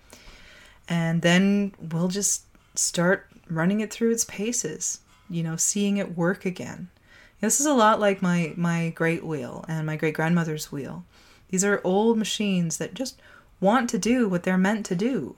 and 0.87 1.21
then 1.21 1.73
we'll 1.79 2.07
just 2.07 2.43
start 2.75 3.27
running 3.49 3.79
it 3.81 3.91
through 3.91 4.11
its 4.11 4.25
paces 4.25 4.99
you 5.29 5.43
know, 5.43 5.55
seeing 5.55 5.97
it 5.97 6.17
work 6.17 6.45
again. 6.45 6.89
This 7.39 7.59
is 7.59 7.65
a 7.65 7.73
lot 7.73 7.99
like 7.99 8.21
my 8.21 8.53
my 8.55 8.89
great 8.89 9.23
wheel 9.23 9.63
and 9.67 9.85
my 9.85 9.95
great 9.95 10.15
grandmother's 10.15 10.71
wheel. 10.71 11.03
These 11.49 11.63
are 11.63 11.81
old 11.83 12.17
machines 12.17 12.77
that 12.77 12.93
just 12.93 13.21
want 13.59 13.89
to 13.91 13.99
do 13.99 14.27
what 14.27 14.43
they're 14.43 14.57
meant 14.57 14.85
to 14.87 14.95
do. 14.95 15.35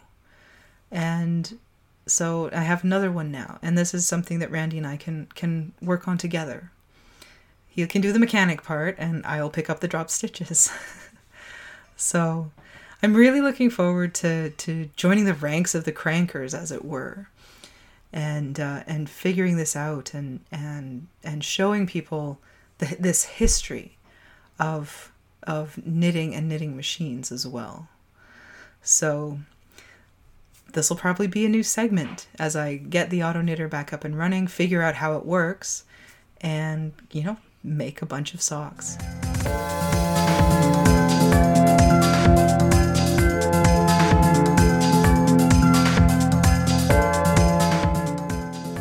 And 0.91 1.59
so 2.05 2.49
I 2.53 2.61
have 2.61 2.83
another 2.83 3.11
one 3.11 3.31
now, 3.31 3.59
and 3.61 3.77
this 3.77 3.93
is 3.93 4.07
something 4.07 4.39
that 4.39 4.51
Randy 4.51 4.77
and 4.77 4.87
I 4.87 4.97
can 4.97 5.27
can 5.35 5.73
work 5.81 6.07
on 6.07 6.17
together. 6.17 6.71
He 7.67 7.85
can 7.85 8.01
do 8.01 8.11
the 8.11 8.19
mechanic 8.19 8.63
part, 8.63 8.95
and 8.97 9.25
I'll 9.25 9.49
pick 9.49 9.69
up 9.69 9.79
the 9.79 9.87
drop 9.87 10.09
stitches. 10.09 10.71
so 11.95 12.51
I'm 13.01 13.13
really 13.15 13.41
looking 13.41 13.69
forward 13.69 14.13
to 14.15 14.49
to 14.51 14.89
joining 14.95 15.25
the 15.25 15.33
ranks 15.33 15.73
of 15.73 15.85
the 15.85 15.93
crankers, 15.93 16.53
as 16.53 16.71
it 16.71 16.83
were 16.83 17.29
and 18.11 18.59
uh, 18.59 18.83
and 18.87 19.09
figuring 19.09 19.57
this 19.57 19.75
out 19.75 20.13
and 20.13 20.41
and 20.51 21.07
and 21.23 21.43
showing 21.43 21.85
people 21.85 22.39
the, 22.79 22.97
this 22.99 23.25
history 23.25 23.97
of 24.59 25.11
of 25.43 25.85
knitting 25.85 26.35
and 26.35 26.49
knitting 26.49 26.75
machines 26.75 27.31
as 27.31 27.47
well. 27.47 27.87
So 28.81 29.39
this 30.73 30.89
will 30.89 30.97
probably 30.97 31.27
be 31.27 31.45
a 31.45 31.49
new 31.49 31.63
segment 31.63 32.27
as 32.37 32.55
I 32.55 32.75
get 32.75 33.09
the 33.09 33.23
auto 33.23 33.41
knitter 33.41 33.67
back 33.67 33.91
up 33.93 34.03
and 34.03 34.17
running, 34.17 34.47
figure 34.47 34.81
out 34.81 34.95
how 34.95 35.15
it 35.17 35.25
works, 35.25 35.83
and 36.41 36.93
you 37.11 37.23
know, 37.23 37.37
make 37.63 38.01
a 38.01 38.05
bunch 38.05 38.33
of 38.33 38.41
socks. 38.41 38.97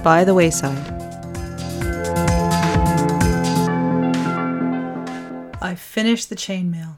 By 0.08 0.24
the 0.24 0.32
wayside. 0.32 0.74
I 5.60 5.74
finished 5.76 6.30
the 6.30 6.34
chainmail. 6.34 6.96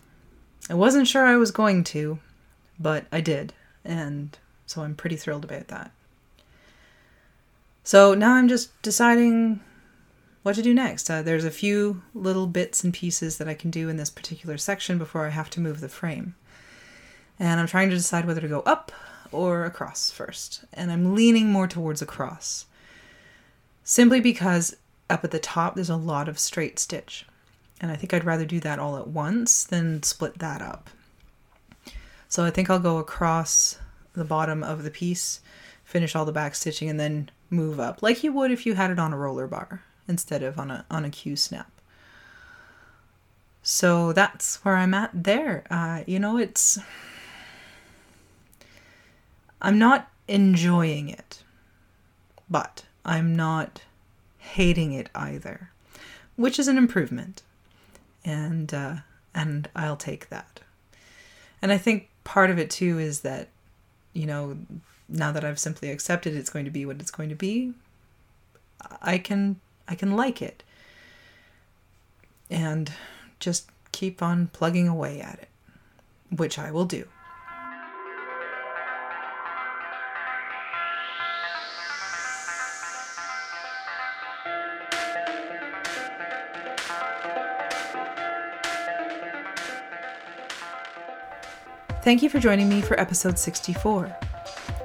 I 0.71 0.75
wasn't 0.75 1.09
sure 1.09 1.27
I 1.27 1.35
was 1.35 1.51
going 1.51 1.83
to, 1.83 2.21
but 2.79 3.07
I 3.11 3.21
did, 3.21 3.53
and 3.85 4.39
so 4.65 4.83
I'm 4.83 4.95
pretty 4.95 5.17
thrilled 5.17 5.43
about 5.43 5.67
that. 5.67 5.91
So 7.83 8.15
now 8.15 8.35
I'm 8.35 8.47
just 8.47 8.81
deciding 8.81 9.59
what 10.45 10.55
to 10.55 10.63
do 10.63 10.73
next. 10.73 11.11
Uh, 11.11 11.21
there's 11.21 11.45
a 11.45 11.51
few 11.51 12.03
little 12.15 12.47
bits 12.47 12.85
and 12.85 12.95
pieces 12.95 13.39
that 13.39 13.49
I 13.49 13.55
can 13.55 13.73
do 13.73 13.89
in 13.89 13.97
this 13.97 14.09
particular 14.09 14.57
section 14.57 14.99
before 14.99 15.27
I 15.27 15.31
have 15.31 15.51
to 15.51 15.61
move 15.61 15.81
the 15.81 15.89
frame. 15.89 16.37
And 17.41 17.59
I'm 17.59 17.67
trying 17.67 17.91
to 17.91 17.97
decide 17.97 18.25
whether 18.25 18.41
to 18.41 18.47
go 18.47 18.61
up 18.61 18.93
or 19.33 19.65
across 19.65 20.13
first. 20.13 20.65
And 20.73 20.93
I'm 20.93 21.17
leaning 21.17 21.51
more 21.51 21.67
towards 21.67 22.01
across. 22.01 22.67
Simply 23.91 24.21
because 24.21 24.77
up 25.09 25.25
at 25.25 25.33
the 25.33 25.41
top 25.41 25.75
there's 25.75 25.91
a 25.91 25.97
lot 25.97 26.29
of 26.29 26.39
straight 26.39 26.79
stitch. 26.79 27.27
And 27.81 27.91
I 27.91 27.97
think 27.97 28.15
I'd 28.15 28.23
rather 28.23 28.45
do 28.45 28.61
that 28.61 28.79
all 28.79 28.97
at 28.97 29.09
once 29.09 29.65
than 29.65 30.05
split 30.05 30.39
that 30.39 30.63
up. 30.63 30.91
So 32.29 32.45
I 32.45 32.51
think 32.51 32.71
I'll 32.71 32.79
go 32.79 32.99
across 32.99 33.81
the 34.13 34.23
bottom 34.23 34.63
of 34.63 34.85
the 34.85 34.93
piece, 34.93 35.41
finish 35.83 36.15
all 36.15 36.25
the 36.25 36.31
back 36.31 36.55
stitching, 36.55 36.89
and 36.89 37.01
then 37.01 37.33
move 37.51 37.81
up 37.81 38.01
like 38.01 38.23
you 38.23 38.33
would 38.33 38.53
if 38.53 38.65
you 38.65 38.75
had 38.75 38.93
it 38.93 39.01
on 39.01 39.13
a 39.13 39.19
roller 39.19 39.49
bar 39.49 39.83
instead 40.07 40.45
of 40.45 40.57
on 40.57 40.71
a 40.71 40.87
on 40.89 41.05
a 41.05 41.11
Q 41.11 41.35
snap. 41.35 41.73
So 43.61 44.13
that's 44.13 44.65
where 44.65 44.77
I'm 44.77 44.95
at 44.95 45.11
there. 45.13 45.65
Uh, 45.69 46.05
you 46.07 46.21
know, 46.21 46.37
it's 46.37 46.79
I'm 49.61 49.81
not 49.81 50.09
enjoying 50.29 51.09
it, 51.09 51.43
but 52.49 52.85
I'm 53.05 53.35
not 53.35 53.83
hating 54.39 54.93
it 54.93 55.09
either, 55.15 55.71
which 56.37 56.59
is 56.59 56.69
an 56.69 56.79
improvement, 56.79 57.43
and 58.25 58.73
uh, 58.73 58.97
and 59.35 59.69
I'll 59.75 59.97
take 59.97 60.29
that. 60.29 60.61
And 61.63 61.73
I 61.73 61.79
think 61.79 62.09
part 62.25 62.51
of 62.51 62.59
it 62.59 62.71
too 62.71 62.99
is 62.99 63.21
that, 63.21 63.49
you 64.13 64.27
know, 64.27 64.57
now 65.09 65.33
that 65.33 65.45
I've 65.45 65.59
simply 65.59 65.91
accepted 65.91 66.35
it's 66.35 66.51
going 66.51 66.65
to 66.65 66.71
be 66.71 66.87
what 66.87 67.01
it's 67.01 67.11
going 67.11 67.29
to 67.29 67.35
be, 67.35 67.75
I 69.03 69.19
can 69.19 69.61
I 69.89 69.95
can 69.95 70.17
like 70.17 70.41
it. 70.41 70.63
And 72.51 72.93
just 73.39 73.71
keep 73.93 74.23
on 74.23 74.49
plugging 74.49 74.89
away 74.89 75.21
at 75.21 75.39
it, 75.39 75.49
which 76.37 76.59
I 76.59 76.71
will 76.71 76.85
do. 76.85 77.07
Thank 92.03 92.23
you 92.23 92.31
for 92.31 92.41
joining 92.41 92.71
me 92.71 92.81
for 92.81 92.99
episode 92.99 93.39
64. 93.39 94.17